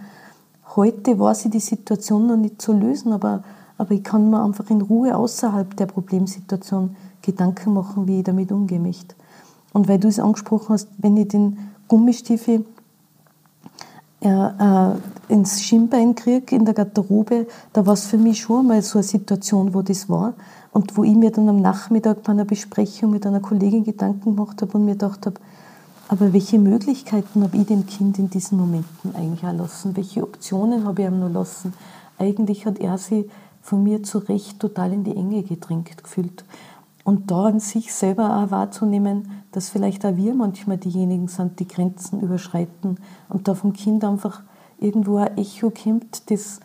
heute 0.76 1.18
weiß 1.18 1.46
ich 1.46 1.50
die 1.50 1.60
Situation 1.60 2.26
noch 2.26 2.36
nicht 2.36 2.60
zu 2.60 2.72
lösen, 2.72 3.12
aber, 3.12 3.42
aber 3.78 3.92
ich 3.92 4.04
kann 4.04 4.30
mir 4.30 4.44
einfach 4.44 4.68
in 4.70 4.82
Ruhe 4.82 5.16
außerhalb 5.16 5.76
der 5.76 5.86
Problemsituation 5.86 6.94
Gedanken 7.22 7.72
machen, 7.72 8.06
wie 8.06 8.18
ich 8.18 8.24
damit 8.24 8.52
umgehen 8.52 8.82
möchte. 8.82 9.14
Und 9.72 9.88
weil 9.88 9.98
du 9.98 10.08
es 10.08 10.18
angesprochen 10.18 10.70
hast, 10.70 10.88
wenn 10.98 11.16
ich 11.16 11.28
den 11.28 11.58
Gummistiefel 11.88 12.64
äh, 14.20 14.28
äh, 14.28 14.94
ins 15.28 15.62
Schienbein 15.62 16.14
kriege, 16.14 16.56
in 16.56 16.64
der 16.64 16.74
Garderobe, 16.74 17.46
da 17.72 17.86
war 17.86 17.94
es 17.94 18.06
für 18.06 18.18
mich 18.18 18.40
schon 18.40 18.66
mal 18.66 18.82
so 18.82 18.98
eine 18.98 19.04
Situation, 19.04 19.74
wo 19.74 19.82
das 19.82 20.08
war. 20.08 20.34
Und 20.72 20.96
wo 20.96 21.04
ich 21.04 21.14
mir 21.14 21.30
dann 21.30 21.48
am 21.48 21.60
Nachmittag 21.60 22.22
bei 22.22 22.32
einer 22.32 22.44
Besprechung 22.44 23.10
mit 23.10 23.26
einer 23.26 23.40
Kollegin 23.40 23.84
Gedanken 23.84 24.36
gemacht 24.36 24.60
habe 24.62 24.76
und 24.76 24.84
mir 24.84 24.92
gedacht 24.92 25.26
habe, 25.26 25.40
aber 26.08 26.32
welche 26.32 26.58
Möglichkeiten 26.58 27.42
habe 27.42 27.56
ich 27.58 27.66
dem 27.66 27.86
Kind 27.86 28.18
in 28.18 28.30
diesen 28.30 28.58
Momenten 28.58 29.14
eigentlich 29.14 29.44
auch 29.44 29.52
lassen? 29.52 29.94
Welche 29.94 30.22
Optionen 30.22 30.84
habe 30.84 31.02
ich 31.02 31.08
ihm 31.08 31.20
noch 31.20 31.30
lassen? 31.30 31.74
Eigentlich 32.18 32.64
hat 32.64 32.78
er 32.78 32.96
sich 32.96 33.26
von 33.60 33.82
mir 33.82 34.02
zu 34.02 34.18
Recht 34.18 34.58
total 34.58 34.94
in 34.94 35.04
die 35.04 35.14
Enge 35.14 35.42
gedrängt 35.42 36.02
gefühlt. 36.02 36.44
Und 37.08 37.30
da 37.30 37.46
an 37.46 37.58
sich 37.58 37.94
selber 37.94 38.36
auch 38.36 38.50
wahrzunehmen, 38.50 39.30
dass 39.52 39.70
vielleicht 39.70 40.04
auch 40.04 40.16
wir 40.16 40.34
manchmal 40.34 40.76
diejenigen 40.76 41.26
sind, 41.26 41.58
die 41.58 41.66
Grenzen 41.66 42.20
überschreiten 42.20 42.98
und 43.30 43.48
da 43.48 43.54
vom 43.54 43.72
Kind 43.72 44.04
einfach 44.04 44.42
irgendwo 44.78 45.16
ein 45.16 45.34
Echo 45.38 45.70
kommt, 45.70 46.30
das, 46.30 46.60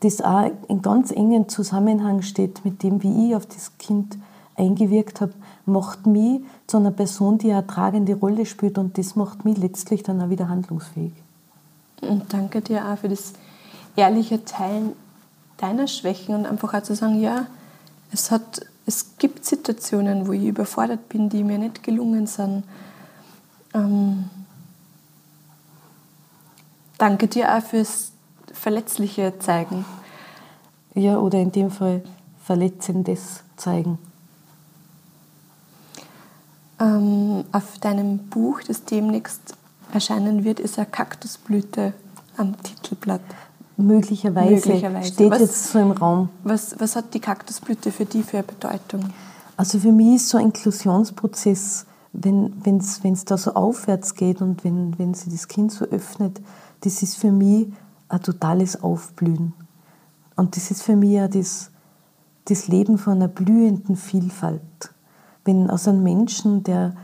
das 0.00 0.22
auch 0.22 0.50
in 0.68 0.80
ganz 0.80 1.10
engen 1.10 1.46
Zusammenhang 1.50 2.22
steht 2.22 2.64
mit 2.64 2.82
dem, 2.82 3.02
wie 3.02 3.28
ich 3.28 3.36
auf 3.36 3.44
das 3.44 3.76
Kind 3.76 4.16
eingewirkt 4.56 5.20
habe, 5.20 5.34
macht 5.66 6.06
mich 6.06 6.40
zu 6.66 6.78
einer 6.78 6.90
Person, 6.90 7.36
die 7.36 7.52
eine 7.52 7.66
tragende 7.66 8.14
Rolle 8.14 8.46
spielt 8.46 8.78
und 8.78 8.96
das 8.96 9.14
macht 9.14 9.44
mich 9.44 9.58
letztlich 9.58 10.02
dann 10.02 10.22
auch 10.22 10.30
wieder 10.30 10.48
handlungsfähig. 10.48 11.12
Und 12.00 12.32
danke 12.32 12.62
dir 12.62 12.88
auch 12.88 12.96
für 12.96 13.10
das 13.10 13.34
ehrliche 13.94 14.42
Teilen 14.42 14.92
deiner 15.58 15.86
Schwächen 15.86 16.34
und 16.34 16.46
einfach 16.46 16.72
auch 16.72 16.82
zu 16.82 16.94
sagen, 16.94 17.20
ja, 17.20 17.44
es 18.10 18.30
hat 18.30 18.71
es 18.86 19.16
gibt 19.18 19.44
Situationen, 19.44 20.26
wo 20.26 20.32
ich 20.32 20.44
überfordert 20.44 21.08
bin, 21.08 21.28
die 21.28 21.44
mir 21.44 21.58
nicht 21.58 21.82
gelungen 21.82 22.26
sind. 22.26 22.64
Ähm, 23.74 24.28
danke 26.98 27.28
dir 27.28 27.56
auch 27.56 27.62
fürs 27.62 28.12
verletzliche 28.52 29.38
Zeigen. 29.38 29.84
Ja, 30.94 31.18
oder 31.18 31.38
in 31.38 31.52
dem 31.52 31.70
Fall 31.70 32.02
verletzendes 32.44 33.44
Zeigen. 33.56 33.98
Ähm, 36.80 37.44
auf 37.52 37.78
deinem 37.78 38.18
Buch, 38.18 38.60
das 38.66 38.84
demnächst 38.84 39.54
erscheinen 39.92 40.44
wird, 40.44 40.58
ist 40.58 40.78
eine 40.78 40.86
Kaktusblüte 40.86 41.94
am 42.36 42.60
Titelblatt. 42.62 43.20
Möglicherweise, 43.82 44.68
Möglicherweise. 44.68 45.12
steht 45.12 45.30
was, 45.30 45.40
jetzt 45.40 45.72
so 45.72 45.78
im 45.78 45.90
Raum. 45.90 46.28
Was, 46.44 46.76
was 46.78 46.96
hat 46.96 47.12
die 47.14 47.20
Kaktusblüte 47.20 47.90
für 47.90 48.04
die 48.04 48.22
für 48.22 48.38
eine 48.38 48.46
Bedeutung? 48.46 49.10
Also 49.56 49.78
für 49.78 49.92
mich 49.92 50.16
ist 50.16 50.28
so 50.28 50.38
ein 50.38 50.46
Inklusionsprozess, 50.46 51.86
wenn 52.12 52.78
es 52.78 53.24
da 53.24 53.36
so 53.36 53.54
aufwärts 53.54 54.14
geht 54.14 54.40
und 54.40 54.64
wenn, 54.64 54.98
wenn 54.98 55.14
sich 55.14 55.32
das 55.32 55.48
Kind 55.48 55.72
so 55.72 55.84
öffnet, 55.86 56.40
das 56.80 57.02
ist 57.02 57.16
für 57.16 57.32
mich 57.32 57.68
ein 58.08 58.22
totales 58.22 58.82
Aufblühen. 58.82 59.54
Und 60.36 60.56
das 60.56 60.70
ist 60.70 60.82
für 60.82 60.96
mich 60.96 61.12
ja 61.12 61.28
das, 61.28 61.70
das 62.46 62.68
Leben 62.68 62.98
von 62.98 63.14
einer 63.14 63.28
blühenden 63.28 63.96
Vielfalt. 63.96 64.60
Wenn 65.44 65.70
aus 65.70 65.88
einem 65.88 66.02
Menschen, 66.02 66.62
der, 66.62 66.94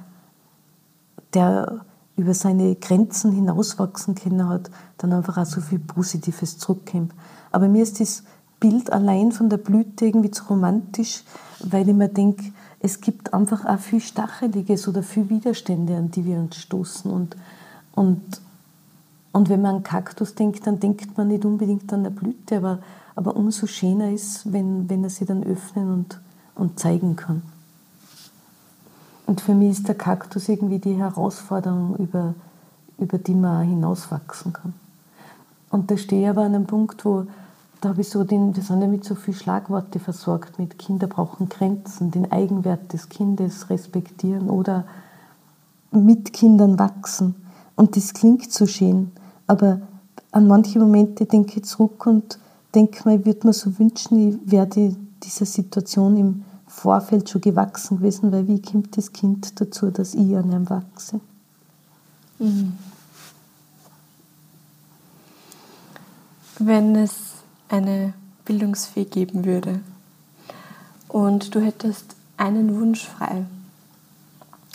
der 1.34 1.84
über 2.18 2.34
seine 2.34 2.74
Grenzen 2.74 3.32
hinauswachsen 3.32 4.16
können 4.16 4.48
hat, 4.48 4.70
dann 4.98 5.12
einfach 5.12 5.38
auch 5.38 5.46
so 5.46 5.60
viel 5.60 5.78
Positives 5.78 6.58
zurückkommt. 6.58 7.12
Aber 7.52 7.68
mir 7.68 7.82
ist 7.82 8.00
das 8.00 8.24
Bild 8.60 8.92
allein 8.92 9.30
von 9.32 9.48
der 9.48 9.58
Blüte 9.58 10.06
irgendwie 10.06 10.32
zu 10.32 10.44
romantisch, 10.44 11.22
weil 11.60 11.88
ich 11.88 11.94
mir 11.94 12.08
denke, 12.08 12.52
es 12.80 13.00
gibt 13.00 13.32
einfach 13.32 13.64
auch 13.64 13.78
viel 13.78 14.00
Stacheliges 14.00 14.88
oder 14.88 15.02
viel 15.02 15.30
Widerstände, 15.30 15.96
an 15.96 16.10
die 16.10 16.24
wir 16.24 16.38
uns 16.38 16.56
stoßen. 16.56 17.10
Und, 17.10 17.36
und, 17.92 18.40
und 19.32 19.48
wenn 19.48 19.62
man 19.62 19.76
an 19.76 19.82
Kaktus 19.84 20.34
denkt, 20.34 20.66
dann 20.66 20.80
denkt 20.80 21.16
man 21.16 21.28
nicht 21.28 21.44
unbedingt 21.44 21.92
an 21.92 22.02
der 22.02 22.10
Blüte, 22.10 22.56
aber, 22.56 22.80
aber 23.14 23.36
umso 23.36 23.66
schöner 23.66 24.10
ist, 24.10 24.52
wenn, 24.52 24.88
wenn 24.90 25.04
er 25.04 25.10
sie 25.10 25.24
dann 25.24 25.44
öffnen 25.44 25.92
und, 25.92 26.20
und 26.56 26.80
zeigen 26.80 27.14
kann. 27.14 27.42
Und 29.28 29.42
für 29.42 29.54
mich 29.54 29.72
ist 29.72 29.88
der 29.88 29.94
Kaktus 29.94 30.48
irgendwie 30.48 30.78
die 30.78 30.94
Herausforderung, 30.94 31.96
über, 31.96 32.32
über 32.96 33.18
die 33.18 33.34
man 33.34 33.68
hinauswachsen 33.68 34.54
kann. 34.54 34.72
Und 35.68 35.90
da 35.90 35.98
stehe 35.98 36.22
ich 36.22 36.28
aber 36.30 36.44
an 36.44 36.54
einem 36.54 36.66
Punkt, 36.66 37.04
wo 37.04 37.26
da 37.82 37.90
habe 37.90 38.00
ich 38.00 38.08
so 38.08 38.24
den, 38.24 38.56
wir 38.56 38.62
sind 38.62 38.80
ja 38.80 38.88
mit 38.88 39.04
so 39.04 39.14
viel 39.14 39.34
Schlagworte 39.34 40.00
versorgt, 40.00 40.58
mit 40.58 40.78
Kinder 40.78 41.08
brauchen 41.08 41.50
Grenzen, 41.50 42.10
den 42.10 42.32
Eigenwert 42.32 42.90
des 42.94 43.10
Kindes 43.10 43.68
respektieren 43.68 44.48
oder 44.48 44.84
mit 45.90 46.32
Kindern 46.32 46.78
wachsen. 46.78 47.34
Und 47.76 47.96
das 47.96 48.14
klingt 48.14 48.50
so 48.50 48.66
schön, 48.66 49.12
aber 49.46 49.82
an 50.32 50.46
manche 50.48 50.78
Momente 50.78 51.26
denke 51.26 51.60
ich 51.60 51.66
zurück 51.66 52.06
und 52.06 52.38
denke 52.74 53.06
mir, 53.06 53.16
ich 53.16 53.26
würde 53.26 53.46
mir 53.46 53.52
so 53.52 53.78
wünschen, 53.78 54.26
ich 54.26 54.50
werde 54.50 54.96
dieser 55.22 55.44
Situation 55.44 56.16
im 56.16 56.44
Vorfeld 56.78 57.28
schon 57.28 57.40
gewachsen 57.40 57.98
gewesen, 57.98 58.30
weil 58.30 58.46
wie 58.46 58.62
kommt 58.62 58.96
das 58.96 59.12
Kind 59.12 59.60
dazu, 59.60 59.90
dass 59.90 60.14
ich 60.14 60.36
an 60.36 60.52
ihm 60.52 60.70
wachse? 60.70 61.20
Mhm. 62.38 62.78
Wenn 66.60 66.94
es 66.94 67.14
eine 67.68 68.14
Bildungsfee 68.44 69.04
geben 69.04 69.44
würde 69.44 69.80
und 71.08 71.54
du 71.54 71.60
hättest 71.60 72.14
einen 72.36 72.80
Wunsch 72.80 73.06
frei 73.06 73.44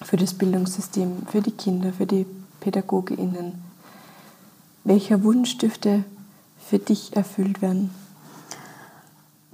für 0.03 0.17
das 0.17 0.33
Bildungssystem, 0.33 1.25
für 1.27 1.41
die 1.41 1.51
Kinder, 1.51 1.93
für 1.93 2.05
die 2.05 2.25
PädagogInnen, 2.59 3.53
welcher 4.83 5.23
Wunsch 5.23 5.57
dürfte 5.57 6.03
für 6.59 6.79
dich 6.79 7.15
erfüllt 7.15 7.61
werden? 7.61 7.91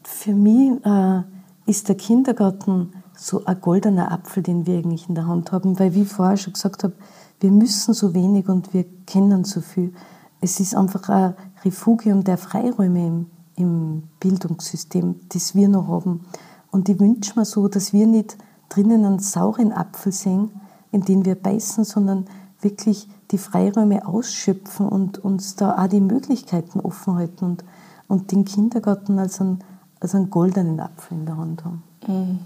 Für 0.04 0.34
mich 0.34 0.84
äh, 0.84 1.22
ist 1.70 1.88
der 1.88 1.96
Kindergarten 1.96 2.94
so 3.16 3.46
ein 3.46 3.62
goldener 3.62 4.12
Apfel, 4.12 4.42
den 4.42 4.66
wir 4.66 4.80
eigentlich 4.80 5.08
in 5.08 5.14
der 5.14 5.28
Hand 5.28 5.52
haben, 5.52 5.78
weil 5.78 5.94
wie 5.94 6.02
ich 6.02 6.08
vorher 6.08 6.36
schon 6.36 6.54
gesagt 6.54 6.84
habe, 6.84 6.96
wir 7.40 7.52
müssen 7.52 7.94
so 7.94 8.16
wenig 8.16 8.50
und 8.50 8.74
wir 8.74 8.86
kennen 9.06 9.44
so 9.44 9.62
viel. 9.62 9.94
Es 10.42 10.60
ist 10.60 10.76
einfach 10.76 11.10
ein 11.10 11.36
Refugium 11.64 12.24
der 12.24 12.40
Freiräume 12.40 13.06
im, 13.06 13.26
im 13.56 14.04
Bildungssystem, 14.20 15.20
das 15.30 15.54
wir 15.54 15.70
noch 15.70 15.88
haben. 15.88 16.26
Und 16.72 16.90
ich 16.90 17.00
wünsche 17.00 17.38
mir 17.38 17.46
so, 17.46 17.68
dass 17.68 17.94
wir 17.94 18.08
nicht 18.08 18.38
drinnen 18.70 19.06
einen 19.06 19.20
sauren 19.20 19.72
Apfel 19.72 20.12
sehen, 20.12 20.50
in 20.92 21.02
den 21.02 21.24
wir 21.24 21.36
beißen, 21.36 21.84
sondern 21.84 22.26
wirklich 22.62 23.08
die 23.30 23.38
Freiräume 23.38 24.08
ausschöpfen 24.08 24.90
und 24.90 25.20
uns 25.20 25.56
da 25.56 25.78
auch 25.78 25.88
die 25.88 26.02
Möglichkeiten 26.02 26.80
offen 26.80 27.16
halten 27.16 27.46
und, 27.46 27.64
und 28.08 28.32
den 28.32 28.44
Kindergarten 28.44 29.20
als 29.20 29.40
einen 29.40 29.60
also 30.00 30.18
einen 30.18 30.30
goldenen 30.30 30.80
Apfel 30.80 31.18
in 31.18 31.26
der 31.26 31.38
Hand 31.38 31.66
haben. 31.66 31.84
Mhm. 32.08 32.40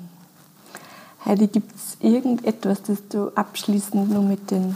Heidi, 1.26 1.48
gibt 1.48 1.76
es 1.76 1.98
irgendetwas, 2.02 2.82
das 2.84 3.08
du 3.08 3.30
abschließend 3.36 4.10
nur 4.10 4.24
mit 4.24 4.52
den 4.52 4.76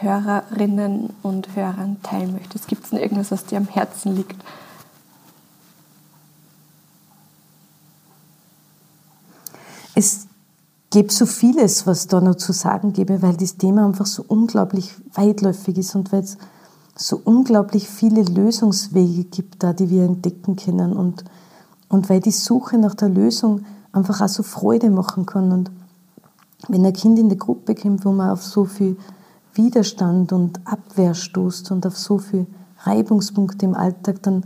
Hörerinnen 0.00 1.10
und 1.22 1.54
Hörern 1.54 1.98
teilen 2.02 2.32
möchtest? 2.32 2.68
Gibt 2.68 2.86
es 2.86 2.92
irgendwas, 2.92 3.30
was 3.30 3.44
dir 3.44 3.58
am 3.58 3.68
Herzen 3.68 4.16
liegt? 4.16 4.36
Es 9.94 10.26
gibt 10.88 11.12
so 11.12 11.26
vieles, 11.26 11.86
was 11.86 12.06
da 12.06 12.20
noch 12.20 12.36
zu 12.36 12.52
sagen 12.52 12.94
gäbe, 12.94 13.20
weil 13.20 13.36
das 13.36 13.56
Thema 13.58 13.84
einfach 13.84 14.06
so 14.06 14.24
unglaublich 14.26 14.94
weitläufig 15.12 15.76
ist 15.76 15.94
und 15.94 16.12
weil 16.12 16.22
es 16.22 16.38
so 16.96 17.20
unglaublich 17.22 17.88
viele 17.88 18.22
Lösungswege 18.22 19.24
gibt, 19.24 19.62
da 19.62 19.72
die 19.72 19.90
wir 19.90 20.04
entdecken 20.04 20.56
können 20.56 20.94
und 20.94 21.24
und 21.90 22.08
weil 22.08 22.20
die 22.20 22.30
Suche 22.30 22.78
nach 22.78 22.94
der 22.94 23.10
Lösung 23.10 23.66
einfach 23.92 24.22
auch 24.22 24.28
so 24.28 24.42
Freude 24.42 24.90
machen 24.90 25.26
kann. 25.26 25.52
Und 25.52 25.70
wenn 26.68 26.86
ein 26.86 26.92
Kind 26.92 27.18
in 27.18 27.28
die 27.28 27.36
Gruppe 27.36 27.74
kommt, 27.74 28.04
wo 28.04 28.12
man 28.12 28.30
auf 28.30 28.42
so 28.42 28.64
viel 28.64 28.96
Widerstand 29.54 30.32
und 30.32 30.60
Abwehr 30.64 31.14
stoßt 31.14 31.72
und 31.72 31.84
auf 31.86 31.98
so 31.98 32.18
viel 32.18 32.46
Reibungspunkte 32.78 33.66
im 33.66 33.74
Alltag, 33.74 34.22
dann, 34.22 34.44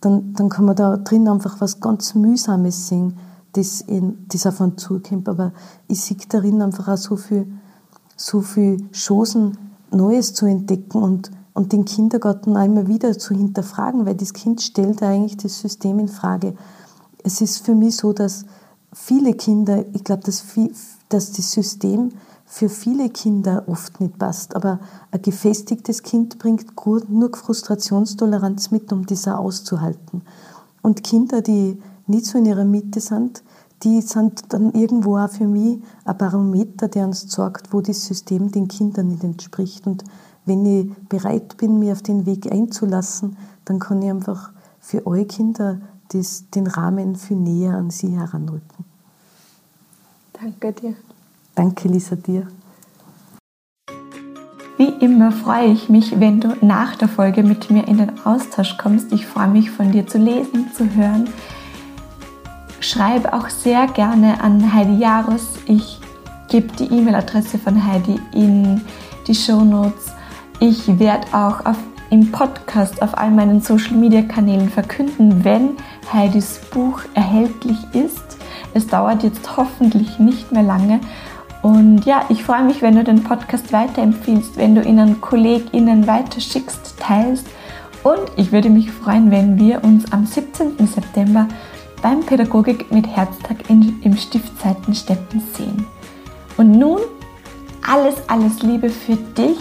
dann, 0.00 0.32
dann 0.34 0.48
kann 0.48 0.64
man 0.64 0.76
da 0.76 0.96
drin 0.96 1.28
einfach 1.28 1.60
was 1.60 1.80
ganz 1.80 2.14
Mühsames 2.14 2.88
sehen, 2.88 3.18
das, 3.52 3.80
in, 3.80 4.24
das 4.28 4.46
auf 4.46 4.60
einen 4.60 4.78
zukommt. 4.78 5.28
Aber 5.28 5.52
ich 5.88 6.00
sehe 6.00 6.16
darin 6.28 6.62
einfach 6.62 6.86
auch 6.86 6.96
so 6.96 7.16
viel, 7.16 7.46
so 8.16 8.40
viele 8.40 8.88
Chancen, 8.92 9.58
Neues 9.90 10.34
zu 10.34 10.46
entdecken 10.46 11.02
und, 11.02 11.30
und 11.52 11.72
den 11.72 11.84
Kindergarten 11.84 12.56
einmal 12.56 12.86
wieder 12.86 13.18
zu 13.18 13.34
hinterfragen, 13.34 14.06
weil 14.06 14.14
das 14.14 14.32
Kind 14.32 14.62
stellt 14.62 15.02
eigentlich 15.02 15.36
das 15.36 15.58
System 15.60 15.98
in 15.98 16.08
Frage. 16.08 16.54
Es 17.26 17.40
ist 17.40 17.66
für 17.66 17.74
mich 17.74 17.96
so, 17.96 18.12
dass 18.12 18.44
viele 18.92 19.34
Kinder, 19.34 19.84
ich 19.92 20.04
glaube, 20.04 20.22
dass, 20.22 20.44
dass 21.08 21.32
das 21.32 21.50
System 21.50 22.12
für 22.44 22.68
viele 22.68 23.10
Kinder 23.10 23.64
oft 23.66 24.00
nicht 24.00 24.16
passt, 24.16 24.54
aber 24.54 24.78
ein 25.10 25.22
gefestigtes 25.22 26.04
Kind 26.04 26.38
bringt 26.38 26.66
nur 27.08 27.30
Frustrationstoleranz 27.34 28.70
mit, 28.70 28.92
um 28.92 29.06
das 29.06 29.26
auch 29.26 29.40
auszuhalten. 29.40 30.22
Und 30.82 31.02
Kinder, 31.02 31.42
die 31.42 31.82
nicht 32.06 32.26
so 32.26 32.38
in 32.38 32.46
ihrer 32.46 32.64
Mitte 32.64 33.00
sind, 33.00 33.42
die 33.82 34.02
sind 34.02 34.52
dann 34.52 34.72
irgendwo 34.74 35.18
auch 35.18 35.28
für 35.28 35.48
mich 35.48 35.82
ein 36.04 36.16
Barometer, 36.16 36.86
der 36.86 37.06
uns 37.06 37.28
sagt, 37.28 37.72
wo 37.72 37.80
das 37.80 38.06
System 38.06 38.52
den 38.52 38.68
Kindern 38.68 39.08
nicht 39.08 39.24
entspricht. 39.24 39.84
Und 39.88 40.04
wenn 40.44 40.64
ich 40.64 40.94
bereit 41.08 41.56
bin, 41.56 41.80
mir 41.80 41.94
auf 41.94 42.02
den 42.02 42.24
Weg 42.24 42.52
einzulassen, 42.52 43.36
dann 43.64 43.80
kann 43.80 44.00
ich 44.00 44.10
einfach 44.10 44.52
für 44.78 45.04
eure 45.08 45.26
Kinder 45.26 45.80
das, 46.08 46.48
den 46.50 46.66
Rahmen 46.66 47.16
viel 47.16 47.36
näher 47.36 47.74
an 47.74 47.90
sie 47.90 48.16
heranrücken. 48.16 48.84
Danke 50.32 50.72
dir. 50.72 50.94
Danke, 51.54 51.88
Lisa, 51.88 52.16
dir. 52.16 52.46
Wie 54.78 54.88
immer 55.00 55.32
freue 55.32 55.68
ich 55.68 55.88
mich, 55.88 56.20
wenn 56.20 56.40
du 56.40 56.54
nach 56.60 56.96
der 56.96 57.08
Folge 57.08 57.42
mit 57.42 57.70
mir 57.70 57.88
in 57.88 57.96
den 57.96 58.26
Austausch 58.26 58.76
kommst. 58.76 59.10
Ich 59.10 59.26
freue 59.26 59.48
mich 59.48 59.70
von 59.70 59.90
dir 59.90 60.06
zu 60.06 60.18
lesen, 60.18 60.70
zu 60.74 60.94
hören. 60.94 61.30
Schreibe 62.80 63.32
auch 63.32 63.48
sehr 63.48 63.86
gerne 63.86 64.38
an 64.42 64.74
Heidi 64.74 64.98
Jarus. 64.98 65.54
Ich 65.64 65.98
gebe 66.48 66.68
die 66.76 66.84
E-Mail-Adresse 66.84 67.58
von 67.58 67.86
Heidi 67.86 68.20
in 68.32 68.82
die 69.26 69.34
Show 69.34 69.62
Notes. 69.62 70.12
Ich 70.60 70.98
werde 70.98 71.26
auch 71.32 71.64
auf, 71.64 71.78
im 72.10 72.30
Podcast 72.30 73.00
auf 73.00 73.16
all 73.16 73.30
meinen 73.30 73.62
Social-Media-Kanälen 73.62 74.68
verkünden, 74.68 75.42
wenn 75.42 75.70
Heidis 76.12 76.60
Buch 76.70 77.00
erhältlich 77.14 77.78
ist. 77.92 78.38
Es 78.74 78.86
dauert 78.86 79.22
jetzt 79.22 79.56
hoffentlich 79.56 80.18
nicht 80.18 80.52
mehr 80.52 80.62
lange 80.62 81.00
und 81.66 82.06
ja, 82.06 82.24
ich 82.28 82.44
freue 82.44 82.62
mich, 82.62 82.80
wenn 82.80 82.94
du 82.94 83.02
den 83.02 83.24
Podcast 83.24 83.72
weiterempfiehlst, 83.72 84.56
wenn 84.56 84.76
du 84.76 84.82
ihn 84.82 85.00
an 85.00 85.20
KollegInnen 85.20 86.06
weiterschickst, 86.06 86.94
teilst. 87.00 87.44
Und 88.04 88.20
ich 88.36 88.52
würde 88.52 88.70
mich 88.70 88.92
freuen, 88.92 89.32
wenn 89.32 89.58
wir 89.58 89.82
uns 89.82 90.12
am 90.12 90.26
17. 90.26 90.86
September 90.86 91.48
beim 92.02 92.20
Pädagogik 92.20 92.92
mit 92.92 93.08
Herztag 93.08 93.68
in, 93.68 94.00
im 94.02 94.16
Stiftseitenstetten 94.16 95.42
sehen. 95.54 95.84
Und 96.56 96.70
nun 96.70 97.00
alles, 97.84 98.14
alles 98.28 98.62
Liebe 98.62 98.88
für 98.88 99.16
dich. 99.16 99.58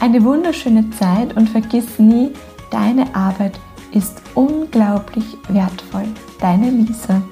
Eine 0.00 0.22
wunderschöne 0.22 0.90
Zeit 0.90 1.34
und 1.34 1.48
vergiss 1.48 1.98
nie, 1.98 2.32
deine 2.70 3.14
Arbeit 3.14 3.58
ist 3.94 4.20
unglaublich 4.34 5.38
wertvoll. 5.48 6.06
Deine 6.40 6.70
Lisa. 6.70 7.22